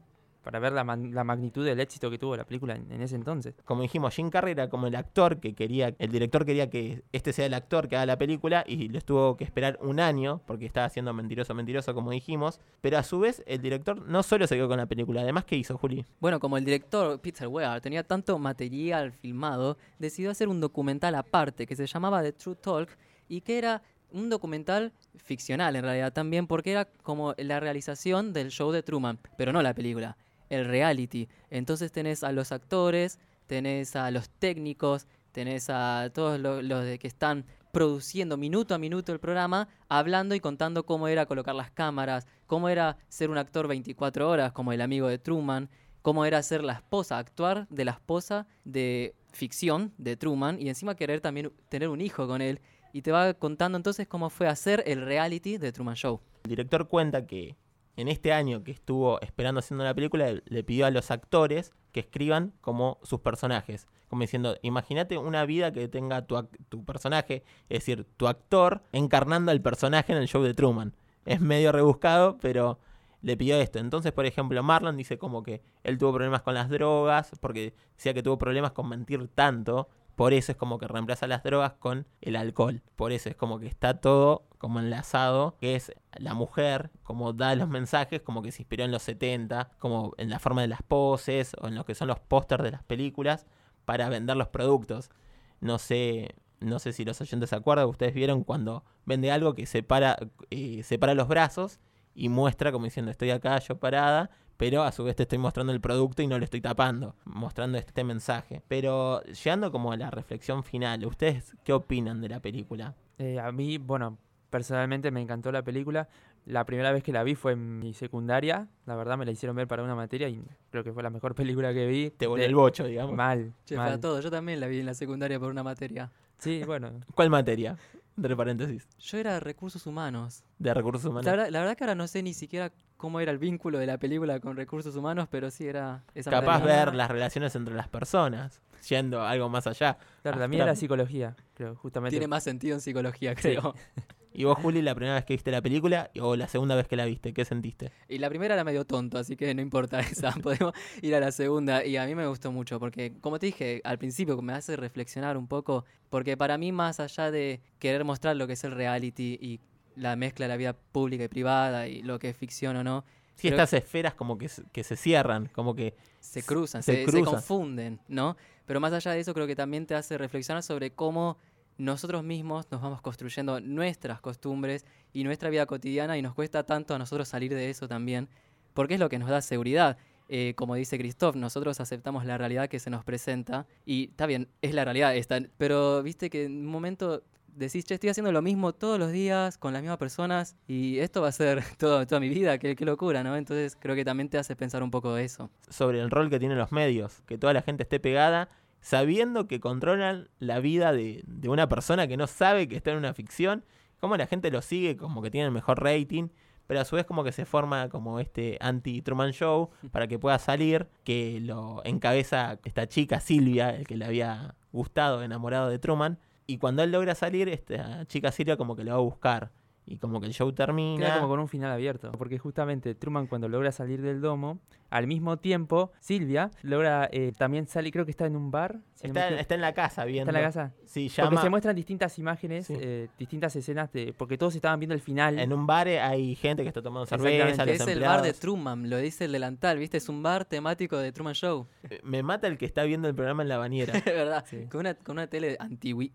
para 0.48 0.60
ver 0.60 0.72
la, 0.72 0.86
man- 0.86 1.14
la 1.14 1.26
magnitud 1.26 1.66
del 1.66 1.82
éxito 1.82 2.10
que 2.10 2.18
tuvo 2.18 2.38
la 2.38 2.46
película 2.46 2.74
en, 2.74 2.90
en 2.90 3.02
ese 3.02 3.16
entonces. 3.18 3.54
Como 3.66 3.82
dijimos, 3.82 4.14
Jim 4.16 4.30
Carrey 4.30 4.54
era 4.54 4.70
como 4.70 4.88
el 4.88 4.96
actor 4.96 5.42
que 5.42 5.54
quería, 5.54 5.94
el 6.00 6.10
director 6.10 6.46
quería 6.46 6.70
que 6.70 7.04
este 7.12 7.34
sea 7.34 7.48
el 7.48 7.54
actor 7.54 7.90
que 7.90 7.98
haga 7.98 8.06
la 8.06 8.18
película 8.18 8.64
y 8.66 8.88
les 8.88 9.04
tuvo 9.04 9.36
que 9.36 9.44
esperar 9.44 9.78
un 9.82 10.00
año 10.00 10.40
porque 10.48 10.66
estaba 10.66 10.86
haciendo 10.86 11.14
mentiroso, 11.14 11.54
mentiroso, 11.54 11.94
como 11.94 12.12
dijimos. 12.12 12.62
Pero 12.80 12.98
a 12.98 13.04
su 13.04 13.20
vez, 13.20 13.44
el 13.46 13.62
director 13.62 14.02
no 14.08 14.24
solo 14.24 14.48
se 14.48 14.56
quedó 14.56 14.70
con 14.70 14.78
la 14.78 14.86
película, 14.86 15.20
además, 15.20 15.44
¿qué 15.44 15.58
hizo, 15.58 15.78
Juli? 15.78 16.06
Bueno, 16.22 16.40
como 16.40 16.56
el 16.58 16.64
director 16.64 17.20
Peter 17.20 17.50
Weir 17.50 17.82
tenía 17.82 18.04
tanto 18.04 18.40
material 18.40 19.12
filmado, 19.12 19.78
decidió 20.00 20.32
hacer 20.32 20.48
un 20.48 20.62
documental 20.62 21.14
aparte 21.16 21.68
que 21.68 21.76
se 21.76 21.86
llamaba 21.88 22.24
The 22.24 22.32
True 22.32 22.56
Talk 22.56 22.90
y 23.28 23.42
que 23.42 23.58
era 23.58 23.82
un 24.14 24.30
documental 24.30 24.94
ficcional 25.18 25.76
en 25.76 25.84
realidad 25.84 26.14
también 26.14 26.48
porque 26.48 26.72
era 26.72 26.86
como 27.04 27.34
la 27.38 27.60
realización 27.60 28.32
del 28.32 28.52
show 28.52 28.72
de 28.72 28.82
Truman, 28.82 29.20
pero 29.38 29.52
no 29.52 29.62
la 29.62 29.74
película, 29.74 30.16
el 30.50 30.66
reality. 30.66 31.28
Entonces 31.50 31.92
tenés 31.92 32.24
a 32.24 32.32
los 32.32 32.52
actores, 32.52 33.20
tenés 33.48 33.96
a 33.96 34.12
los 34.12 34.30
técnicos, 34.30 35.08
tenés 35.32 35.70
a 35.70 36.10
todos 36.14 36.40
lo- 36.40 36.62
los, 36.62 36.84
de 36.84 36.98
que 37.00 37.08
están 37.08 37.46
produciendo 37.72 38.38
minuto 38.38 38.74
a 38.74 38.78
minuto 38.80 39.12
el 39.12 39.20
programa, 39.20 39.68
hablando 39.88 40.34
y 40.34 40.40
contando 40.40 40.86
cómo 40.86 41.08
era 41.08 41.26
colocar 41.26 41.54
las 41.54 41.70
cámaras, 41.72 42.26
cómo 42.48 42.70
era 42.70 42.98
ser 43.08 43.30
un 43.30 43.38
actor 43.38 43.68
24 43.68 44.28
horas 44.30 44.52
como 44.52 44.74
el 44.74 44.82
amigo 44.82 45.08
de 45.08 45.20
Truman, 45.20 45.70
cómo 46.02 46.26
era 46.26 46.42
ser 46.42 46.64
la 46.64 46.74
esposa, 46.74 47.18
actuar 47.20 47.68
de 47.70 47.86
la 47.86 47.92
esposa 47.92 48.48
de 48.64 49.14
ficción 49.32 49.94
de 49.98 50.16
Truman 50.16 50.60
y 50.60 50.70
encima 50.70 50.96
querer 50.96 51.22
también 51.22 51.52
tener 51.70 51.90
un 51.90 52.02
hijo 52.02 52.26
con 52.28 52.42
él. 52.42 52.62
Y 52.94 53.02
te 53.04 53.12
va 53.12 53.34
contando 53.36 53.76
entonces 53.78 54.08
cómo 54.08 54.30
fue 54.32 54.48
hacer 54.48 54.82
el 54.88 55.02
reality 55.02 55.58
de 55.58 55.72
Truman 55.72 55.96
Show. 55.96 56.20
El 56.46 56.50
director 56.50 56.88
cuenta 56.88 57.28
que 57.28 57.56
en 57.98 58.08
este 58.08 58.32
año 58.32 58.64
que 58.64 58.72
estuvo 58.72 59.20
esperando 59.22 59.60
haciendo 59.60 59.84
la 59.84 59.94
película, 59.94 60.32
le 60.46 60.64
pidió 60.64 60.86
a 60.86 60.92
los 60.92 61.12
actores 61.12 61.74
que 61.92 62.00
escriban 62.00 62.54
como 62.62 63.00
sus 63.04 63.20
personajes. 63.22 63.88
Como 64.08 64.22
diciendo, 64.22 64.56
imagínate 64.62 65.18
una 65.18 65.46
vida 65.46 65.72
que 65.72 65.88
tenga 65.88 66.26
tu, 66.26 66.86
personaje, 66.86 67.44
es 67.70 67.80
decir, 67.80 68.06
tu 68.16 68.28
actor 68.28 68.84
encarnando 68.94 69.52
al 69.52 69.62
personaje 69.62 70.14
en 70.14 70.20
el 70.20 70.28
show 70.28 70.44
de 70.44 70.54
Truman. 70.54 70.96
Es 71.26 71.42
medio 71.42 71.72
rebuscado, 71.72 72.38
pero 72.38 72.80
le 73.24 73.36
pidió 73.36 73.60
esto. 73.60 73.80
Entonces, 73.80 74.12
por 74.12 74.28
ejemplo, 74.28 74.62
Marlon 74.62 74.96
dice 74.96 75.18
como 75.18 75.42
que 75.42 75.62
él 75.84 75.98
tuvo 75.98 76.14
problemas 76.14 76.44
con 76.44 76.54
las 76.54 76.70
drogas, 76.70 77.32
porque 77.42 77.74
decía 77.96 78.14
que 78.14 78.24
tuvo 78.24 78.38
problemas 78.38 78.72
con 78.72 78.88
mentir 78.88 79.28
tanto. 79.28 79.90
Por 80.18 80.34
eso 80.34 80.52
es 80.52 80.58
como 80.58 80.80
que 80.80 80.88
reemplaza 80.88 81.28
las 81.28 81.44
drogas 81.44 81.74
con 81.74 82.08
el 82.22 82.38
alcohol. 82.38 82.82
Por 82.96 83.12
eso 83.12 83.30
es 83.30 83.36
como 83.36 83.60
que 83.60 83.68
está 83.68 84.02
todo 84.02 84.48
como 84.58 84.80
enlazado, 84.80 85.56
que 85.60 85.76
es 85.76 85.92
la 86.18 86.34
mujer, 86.34 86.90
como 87.04 87.34
da 87.34 87.54
los 87.54 87.70
mensajes, 87.70 88.22
como 88.22 88.42
que 88.42 88.52
se 88.52 88.64
inspiró 88.64 88.84
en 88.84 88.90
los 88.90 89.04
70, 89.04 89.70
como 89.78 90.16
en 90.18 90.32
la 90.32 90.40
forma 90.40 90.64
de 90.64 90.70
las 90.70 90.82
poses 90.82 91.56
o 91.62 91.68
en 91.68 91.76
lo 91.76 91.86
que 91.86 91.94
son 91.94 92.08
los 92.08 92.20
pósters 92.20 92.64
de 92.64 92.72
las 92.72 92.82
películas 92.82 93.46
para 93.86 94.10
vender 94.10 94.38
los 94.38 94.48
productos. 94.48 95.12
No 95.60 95.78
sé, 95.78 96.34
no 96.62 96.80
sé 96.80 96.94
si 96.94 97.06
los 97.06 97.22
oyentes 97.22 97.52
se 97.52 97.56
acuerdan, 97.56 97.86
ustedes 97.86 98.16
vieron 98.16 98.44
cuando 98.44 98.84
vende 99.06 99.32
algo 99.32 99.54
que 99.54 99.68
separa, 99.68 100.18
eh, 100.50 100.82
separa 100.82 101.14
los 101.14 101.28
brazos 101.28 101.80
y 102.16 102.30
muestra 102.30 102.72
como 102.72 102.86
diciendo 102.86 103.12
estoy 103.12 103.30
acá 103.30 103.60
yo 103.60 103.78
parada, 103.78 104.32
pero 104.58 104.84
a 104.84 104.92
su 104.92 105.04
vez 105.04 105.16
te 105.16 105.24
estoy 105.24 105.38
mostrando 105.38 105.72
el 105.72 105.80
producto 105.82 106.22
y 106.22 106.28
no 106.28 106.38
lo 106.38 106.44
estoy 106.44 106.62
tapando, 106.62 107.16
mostrando 107.26 107.78
este 107.78 108.04
mensaje. 108.04 108.62
Pero 108.68 109.22
llegando 109.24 109.72
como 109.72 109.92
a 109.92 109.98
la 109.98 110.10
reflexión 110.12 110.64
final, 110.64 111.06
¿ustedes 111.06 111.56
qué 111.64 111.74
opinan 111.74 112.22
de 112.22 112.30
la 112.30 112.40
película? 112.40 112.96
Eh, 113.20 113.40
a 113.40 113.52
mí, 113.52 113.78
bueno, 113.78 114.18
personalmente 114.50 115.12
me 115.12 115.22
encantó 115.22 115.52
la 115.52 115.64
película. 115.64 116.08
La 116.46 116.66
primera 116.66 116.92
vez 116.94 117.04
que 117.04 117.12
la 117.12 117.24
vi 117.24 117.36
fue 117.36 117.52
en 117.54 117.80
mi 117.80 117.94
secundaria. 117.94 118.68
La 118.86 118.96
verdad 118.96 119.18
me 119.18 119.26
la 119.26 119.32
hicieron 119.32 119.56
ver 119.56 119.68
para 119.68 119.84
una 119.84 119.96
materia 119.96 120.30
y 120.30 120.42
creo 120.72 120.84
que 120.84 120.94
fue 120.94 121.04
la 121.04 121.10
mejor 121.10 121.36
película 121.36 121.74
que 121.74 121.86
vi. 121.88 122.10
Te 122.12 122.26
volvió 122.26 122.44
De- 122.44 122.48
el 122.50 122.56
bocho, 122.56 122.86
digamos. 122.86 123.14
Mal, 123.16 123.54
Che, 123.66 123.76
mal. 123.76 123.86
para 123.88 124.00
todo, 124.00 124.22
yo 124.22 124.32
también 124.32 124.60
la 124.60 124.68
vi 124.68 124.80
en 124.80 124.86
la 124.86 124.94
secundaria 124.94 125.40
por 125.40 125.52
una 125.52 125.64
materia. 125.64 126.10
Sí, 126.38 126.64
bueno. 126.66 126.92
¿Cuál 127.16 127.30
materia? 127.30 127.78
Entre 128.16 128.36
paréntesis. 128.36 128.88
Yo 128.98 129.18
era 129.20 129.40
recursos 129.40 129.86
humanos. 129.86 130.44
De 130.58 130.74
recursos 130.74 131.06
humanos. 131.06 131.26
La 131.26 131.32
verdad, 131.32 131.50
la 131.50 131.60
verdad 131.60 131.78
que 131.78 131.84
ahora 131.84 131.96
no 131.96 132.08
sé 132.08 132.24
ni 132.24 132.34
siquiera 132.34 132.72
cómo 132.98 133.20
era 133.20 133.32
el 133.32 133.38
vínculo 133.38 133.78
de 133.80 133.86
la 133.86 133.98
película 133.98 134.40
con 134.40 134.58
recursos 134.58 134.96
humanos, 134.96 135.28
pero 135.30 135.50
sí 135.52 135.68
era 135.68 136.04
esa 136.16 136.32
Capaz 136.32 136.60
ver 136.64 136.94
las 136.96 137.10
relaciones 137.10 137.56
entre 137.56 137.76
las 137.76 137.88
personas, 137.88 138.62
yendo 138.90 139.22
algo 139.22 139.48
más 139.50 139.68
allá. 139.68 139.98
Claro, 140.24 140.40
la 140.40 140.48
mía 140.48 140.64
era 140.64 140.76
psicología, 140.76 141.36
creo, 141.54 141.76
justamente. 141.76 142.12
Tiene 142.16 142.28
más 142.28 142.44
sentido 142.44 142.76
en 142.76 142.82
psicología, 142.82 143.32
Sí. 143.36 143.42
creo. 143.42 143.74
Y 144.34 144.44
vos, 144.44 144.56
Juli, 144.60 144.84
la 144.84 144.94
primera 144.94 145.16
vez 145.16 145.26
que 145.26 145.34
viste 145.34 145.50
la 145.50 145.64
película 145.64 146.12
o 146.22 146.36
la 146.36 146.48
segunda 146.48 146.76
vez 146.76 146.88
que 146.88 146.96
la 146.96 147.06
viste, 147.06 147.34
¿qué 147.34 147.44
sentiste? 147.44 147.92
Y 148.08 148.20
la 148.20 148.30
primera 148.30 148.54
era 148.54 148.64
medio 148.64 148.86
tonto, 148.86 149.18
así 149.18 149.36
que 149.36 149.52
no 149.56 149.64
importa 149.64 150.00
esa. 150.12 150.30
Podemos 150.32 150.74
ir 151.02 151.16
a 151.16 151.20
la 151.20 151.32
segunda. 151.32 151.84
Y 151.84 151.98
a 151.98 152.06
mí 152.06 152.14
me 152.14 152.28
gustó 152.28 152.52
mucho, 152.52 152.80
porque 152.80 153.14
como 153.20 153.40
te 153.40 153.48
dije 153.48 153.82
al 153.84 153.98
principio, 153.98 154.40
me 154.44 154.54
hace 154.54 154.76
reflexionar 154.76 155.38
un 155.38 155.48
poco. 155.48 155.86
Porque 156.12 156.38
para 156.38 156.60
mí, 156.60 156.72
más 156.72 157.00
allá 157.00 157.32
de 157.32 157.62
querer 157.80 158.04
mostrar 158.04 158.36
lo 158.36 158.46
que 158.46 158.54
es 158.54 158.64
el 158.64 158.74
reality 158.74 159.40
y 159.42 159.60
la 159.98 160.16
mezcla 160.16 160.46
de 160.46 160.50
la 160.50 160.58
vida 160.58 160.74
pública 160.74 161.24
y 161.24 161.28
privada 161.28 161.88
y 161.88 162.02
lo 162.02 162.20
que 162.20 162.30
es 162.30 162.38
ficción 162.38 162.76
o 162.78 162.84
no, 162.84 163.04
Sí, 163.36 163.50
Creo- 163.50 163.62
estas 163.62 163.74
esferas 163.74 164.16
como 164.16 164.36
que, 164.40 164.48
se- 164.50 164.64
que 164.72 164.84
se 164.84 164.96
cierran, 164.96 165.48
como 165.54 165.76
que 165.76 165.94
se 166.20 166.42
cruzan, 166.42 166.82
se 166.82 166.94
se, 166.94 167.06
se 167.06 167.12
cruzan. 167.12 167.34
confunden, 167.36 168.00
¿no? 168.08 168.36
Pero 168.66 168.80
más 168.80 168.92
allá 168.94 169.12
de 169.12 169.20
eso, 169.20 169.32
creo 169.36 169.46
que 169.46 169.56
también 169.56 169.86
te 169.86 169.94
hace 169.94 170.18
reflexionar 170.18 170.64
sobre 170.64 170.90
cómo 170.92 171.38
nosotros 171.78 172.24
mismos 172.24 172.66
nos 172.72 172.82
vamos 172.82 173.00
construyendo 173.02 173.60
nuestras 173.62 174.22
costumbres 174.22 174.86
y 175.14 175.24
nuestra 175.24 175.52
vida 175.52 175.68
cotidiana 175.68 176.18
y 176.18 176.24
nos 176.24 176.34
cuesta 176.34 176.64
tanto 176.66 176.96
a 176.96 176.98
nosotros 176.98 177.28
salir 177.28 177.54
de 177.54 177.70
eso 177.70 177.88
también, 177.88 178.28
porque 178.74 178.96
es 178.96 179.00
lo 179.00 179.08
que 179.08 179.20
nos 179.20 179.30
da 179.30 179.42
seguridad. 179.42 179.98
Eh, 180.30 180.54
como 180.58 180.74
dice 180.74 180.98
Christoph, 180.98 181.36
nosotros 181.36 181.80
aceptamos 181.80 182.26
la 182.26 182.40
realidad 182.40 182.68
que 182.68 182.80
se 182.80 182.90
nos 182.90 183.04
presenta 183.06 183.68
y 183.86 184.10
está 184.10 184.26
bien, 184.26 184.50
es 184.64 184.74
la 184.74 184.84
realidad 184.84 185.16
esta, 185.16 185.40
pero 185.60 186.02
viste 186.02 186.32
que 186.32 186.46
en 186.46 186.54
un 186.62 186.66
momento 186.66 187.22
decís, 187.58 187.86
che, 187.86 187.96
estoy 187.96 188.10
haciendo 188.10 188.32
lo 188.32 188.42
mismo 188.42 188.74
todos 188.74 189.00
los 189.00 189.12
días 189.12 189.58
con 189.58 189.74
las 189.74 189.82
mismas 189.82 189.98
personas 189.98 190.56
y 190.68 191.00
esto 191.00 191.22
va 191.22 191.30
a 191.30 191.32
ser 191.32 191.64
todo, 191.78 192.06
toda 192.06 192.20
mi 192.20 192.30
vida, 192.30 192.58
qué, 192.58 192.76
qué 192.76 192.86
locura, 192.86 193.24
¿no? 193.24 193.36
Entonces 193.36 193.78
creo 193.80 193.96
que 193.96 194.06
también 194.06 194.30
te 194.30 194.38
hace 194.38 194.56
pensar 194.56 194.84
un 194.84 194.92
poco 194.92 195.14
de 195.14 195.24
eso. 195.24 195.50
sobre 195.70 196.00
el 196.00 196.10
rol 196.10 196.30
que 196.30 196.40
tienen 196.40 196.58
los 196.58 196.72
medios, 196.72 197.22
que 197.26 197.38
toda 197.38 197.54
la 197.54 197.62
gente 197.62 197.84
esté 197.84 198.00
pegada, 198.00 198.50
sabiendo 198.80 199.48
que 199.48 199.60
controlan 199.60 200.30
la 200.40 200.60
vida 200.60 200.94
de, 200.94 201.24
de 201.26 201.50
una 201.50 201.68
persona 201.68 202.08
que 202.08 202.18
no 202.18 202.28
sabe 202.28 202.68
que 202.68 202.76
está 202.76 202.92
en 202.92 202.98
una 202.98 203.14
ficción, 203.14 203.64
como 204.00 204.16
la 204.18 204.28
gente 204.28 204.52
lo 204.52 204.62
sigue, 204.62 204.96
como 204.96 205.22
que 205.22 205.32
tiene 205.32 205.48
el 205.48 205.52
mejor 205.52 205.84
rating, 205.84 206.30
pero 206.68 206.82
a 206.82 206.86
su 206.86 206.98
vez 206.98 207.06
como 207.06 207.24
que 207.24 207.32
se 207.32 207.46
forma 207.46 207.90
como 207.90 208.20
este 208.20 208.58
anti-Truman 208.62 209.32
Show 209.32 209.72
para 209.92 210.08
que 210.08 210.20
pueda 210.20 210.38
salir, 210.38 210.88
que 211.04 211.40
lo 211.42 211.82
encabeza 211.86 212.60
esta 212.66 212.88
chica 212.88 213.20
Silvia, 213.20 213.70
el 213.70 213.88
que 213.88 213.96
le 213.96 214.06
había 214.06 214.56
gustado, 214.74 215.24
enamorado 215.24 215.70
de 215.70 215.80
Truman, 215.80 216.20
y 216.48 216.58
cuando 216.58 216.84
él 216.84 216.92
logra 216.92 217.14
salir, 217.14 217.50
esta 217.50 218.06
chica 218.08 218.32
Silvia 218.32 218.58
como 218.58 218.76
que 218.76 218.84
lo 218.84 218.92
va 218.92 218.98
a 218.98 219.02
buscar, 219.02 219.52
y 219.88 219.98
como 219.98 220.20
que 220.20 220.28
el 220.28 220.34
show 220.34 220.52
termina. 220.52 221.06
Queda 221.06 221.16
como 221.16 221.30
con 221.30 221.40
un 221.40 221.48
final 221.48 221.72
abierto. 221.72 222.12
Porque 222.12 222.38
justamente 222.38 222.94
Truman 222.94 223.26
cuando 223.28 223.48
logra 223.48 223.72
salir 223.72 224.02
del 224.02 224.20
domo, 224.22 224.60
al 224.90 225.08
mismo 225.08 225.38
tiempo 225.38 225.92
Silvia 226.00 226.52
logra 226.62 227.10
eh, 227.12 227.32
también 227.38 227.68
salir, 227.68 227.92
creo 227.94 228.06
que 228.06 228.12
está 228.12 228.26
en 228.26 228.36
un 228.36 228.52
bar. 228.52 228.80
si 228.96 229.08
no 229.08 229.14
me 229.14 229.40
Está, 229.40 229.56
en 229.56 229.62
la 229.62 229.74
casa 229.74 230.06
viendo. 230.06 230.30
¿Está 230.30 230.40
en 230.40 230.44
la 230.44 230.48
casa? 230.48 230.74
Sí, 230.86 231.10
Porque 231.16 231.30
llama. 231.30 231.42
se 231.42 231.50
muestran 231.50 231.76
distintas 231.76 232.20
imágenes, 232.20 232.68
Sí. 232.68 232.76
eh, 232.78 233.08
distintas 233.18 233.56
escenas, 233.56 233.92
de, 233.94 234.14
porque 234.18 234.38
todos 234.38 234.56
estaban 234.56 234.80
viendo 234.80 234.94
el 234.94 235.02
final. 235.02 235.40
En 235.40 235.54
un 235.54 235.66
bar 235.66 235.88
eh, 235.88 236.00
hay 236.02 236.36
gente 236.36 236.64
que 236.64 236.68
está 236.70 236.82
tomando 236.82 237.06
cerveza, 237.06 237.66
los 237.66 237.76
es 237.82 237.88
el 237.88 238.02
bar 238.02 238.22
de. 238.22 238.34
Truman, 238.34 238.90
lo 238.90 238.98
dice 238.98 239.26
el 239.26 239.32
delantal, 239.32 239.78
¿viste? 239.80 239.98
Es 239.98 240.10
un 240.10 240.22
bar 240.22 240.46
temático 240.46 240.98
de 240.98 241.12
Truman 241.14 241.34
Show. 241.34 241.68
Me 242.04 242.24
mata 242.24 242.48
el 242.48 242.58
que 242.58 242.66
está 242.66 242.84
viendo 242.84 243.08
el 243.08 243.16
programa 243.16 243.42
en 243.44 243.50
la 243.50 243.58
bañera. 243.58 243.94
Es 243.98 244.06
verdad. 244.06 244.46
Sí. 244.48 244.66
Con, 244.70 244.82
una, 244.82 244.94
con 244.96 245.18
una 245.18 245.28
tele 245.28 245.58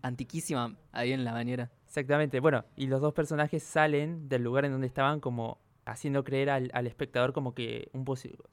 antiquísima 0.01 0.75
ahí 0.91 1.11
en 1.11 1.23
la 1.23 1.33
bañera. 1.33 1.71
Exactamente. 1.93 2.39
Bueno, 2.39 2.65
y 2.75 2.87
los 2.87 3.01
dos 3.01 3.13
personajes 3.13 3.61
salen 3.61 4.27
del 4.27 4.41
lugar 4.41 4.65
en 4.65 4.71
donde 4.71 4.87
estaban 4.87 5.19
como 5.19 5.59
haciendo 5.85 6.23
creer 6.23 6.49
al, 6.49 6.71
al 6.73 6.87
espectador 6.87 7.33
como 7.33 7.53
que 7.53 7.91
un 7.93 8.03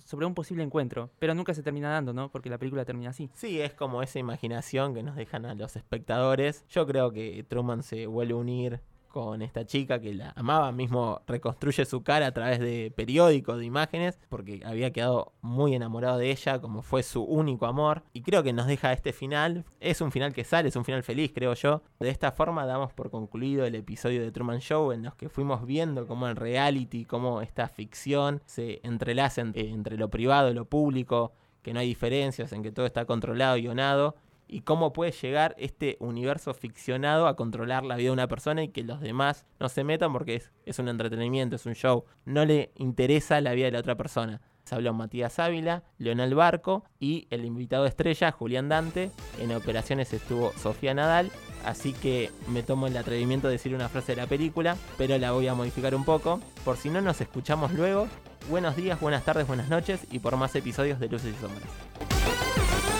sobre 0.04 0.26
un 0.26 0.34
posible 0.34 0.62
encuentro, 0.62 1.10
pero 1.18 1.34
nunca 1.34 1.54
se 1.54 1.62
termina 1.62 1.88
dando, 1.88 2.12
¿no? 2.12 2.30
Porque 2.30 2.50
la 2.50 2.58
película 2.58 2.84
termina 2.84 3.10
así. 3.10 3.30
Sí, 3.32 3.58
es 3.58 3.72
como 3.72 4.02
esa 4.02 4.18
imaginación 4.18 4.92
que 4.92 5.02
nos 5.02 5.16
dejan 5.16 5.46
a 5.46 5.54
los 5.54 5.74
espectadores. 5.76 6.66
Yo 6.68 6.86
creo 6.86 7.12
que 7.12 7.42
Truman 7.48 7.82
se 7.82 8.06
vuelve 8.06 8.34
a 8.34 8.36
unir 8.36 8.80
con 9.10 9.42
esta 9.42 9.66
chica 9.66 10.00
que 10.00 10.14
la 10.14 10.32
amaba, 10.36 10.72
mismo 10.72 11.20
reconstruye 11.26 11.84
su 11.84 12.02
cara 12.02 12.28
a 12.28 12.32
través 12.32 12.60
de 12.60 12.92
periódicos, 12.96 13.58
de 13.58 13.64
imágenes, 13.66 14.18
porque 14.28 14.62
había 14.64 14.92
quedado 14.92 15.32
muy 15.42 15.74
enamorado 15.74 16.16
de 16.16 16.30
ella, 16.30 16.60
como 16.60 16.82
fue 16.82 17.02
su 17.02 17.22
único 17.22 17.66
amor. 17.66 18.02
Y 18.12 18.22
creo 18.22 18.42
que 18.42 18.52
nos 18.52 18.66
deja 18.66 18.92
este 18.92 19.12
final. 19.12 19.64
Es 19.80 20.00
un 20.00 20.12
final 20.12 20.32
que 20.32 20.44
sale, 20.44 20.68
es 20.68 20.76
un 20.76 20.84
final 20.84 21.02
feliz, 21.02 21.32
creo 21.34 21.54
yo. 21.54 21.82
De 21.98 22.08
esta 22.08 22.32
forma 22.32 22.64
damos 22.66 22.92
por 22.92 23.10
concluido 23.10 23.66
el 23.66 23.74
episodio 23.74 24.22
de 24.22 24.32
Truman 24.32 24.60
Show 24.60 24.92
en 24.92 25.02
los 25.02 25.14
que 25.16 25.28
fuimos 25.28 25.66
viendo 25.66 26.06
cómo 26.06 26.28
el 26.28 26.36
reality, 26.36 27.04
cómo 27.04 27.42
esta 27.42 27.68
ficción 27.68 28.40
se 28.46 28.80
entrelaza 28.84 29.40
en- 29.42 29.52
eh, 29.56 29.68
entre 29.70 29.96
lo 29.96 30.08
privado 30.08 30.50
y 30.50 30.54
lo 30.54 30.64
público, 30.64 31.32
que 31.62 31.74
no 31.74 31.80
hay 31.80 31.88
diferencias, 31.88 32.52
en 32.52 32.62
que 32.62 32.72
todo 32.72 32.86
está 32.86 33.04
controlado 33.04 33.56
y 33.56 33.62
guionado, 33.62 34.14
y 34.50 34.62
cómo 34.62 34.92
puede 34.92 35.12
llegar 35.12 35.54
este 35.58 35.96
universo 36.00 36.52
ficcionado 36.54 37.28
a 37.28 37.36
controlar 37.36 37.84
la 37.84 37.96
vida 37.96 38.08
de 38.08 38.12
una 38.12 38.28
persona 38.28 38.64
y 38.64 38.68
que 38.68 38.82
los 38.82 39.00
demás 39.00 39.46
no 39.60 39.68
se 39.68 39.84
metan 39.84 40.12
porque 40.12 40.34
es, 40.34 40.50
es 40.66 40.78
un 40.78 40.88
entretenimiento, 40.88 41.56
es 41.56 41.66
un 41.66 41.74
show, 41.74 42.04
no 42.24 42.44
le 42.44 42.72
interesa 42.74 43.40
la 43.40 43.52
vida 43.52 43.66
de 43.66 43.72
la 43.72 43.78
otra 43.78 43.96
persona. 43.96 44.40
Les 44.64 44.72
habló 44.72 44.92
Matías 44.92 45.38
Ávila, 45.38 45.84
Leonel 45.98 46.34
Barco 46.34 46.84
y 46.98 47.26
el 47.30 47.44
invitado 47.44 47.86
estrella, 47.86 48.30
Julián 48.32 48.68
Dante. 48.68 49.10
En 49.40 49.52
operaciones 49.54 50.12
estuvo 50.12 50.52
Sofía 50.52 50.94
Nadal. 50.94 51.30
Así 51.64 51.92
que 51.92 52.30
me 52.48 52.62
tomo 52.62 52.86
el 52.86 52.96
atrevimiento 52.96 53.48
de 53.48 53.54
decir 53.54 53.74
una 53.74 53.88
frase 53.88 54.14
de 54.14 54.22
la 54.22 54.26
película, 54.26 54.76
pero 54.98 55.16
la 55.18 55.32
voy 55.32 55.48
a 55.48 55.54
modificar 55.54 55.94
un 55.94 56.04
poco. 56.04 56.40
Por 56.64 56.76
si 56.76 56.90
no 56.90 57.00
nos 57.00 57.20
escuchamos 57.20 57.72
luego, 57.72 58.08
buenos 58.48 58.76
días, 58.76 59.00
buenas 59.00 59.24
tardes, 59.24 59.46
buenas 59.46 59.68
noches 59.68 60.06
y 60.10 60.18
por 60.18 60.36
más 60.36 60.54
episodios 60.54 61.00
de 61.00 61.08
Luces 61.08 61.34
y 61.34 61.40
Sombras. 61.40 62.99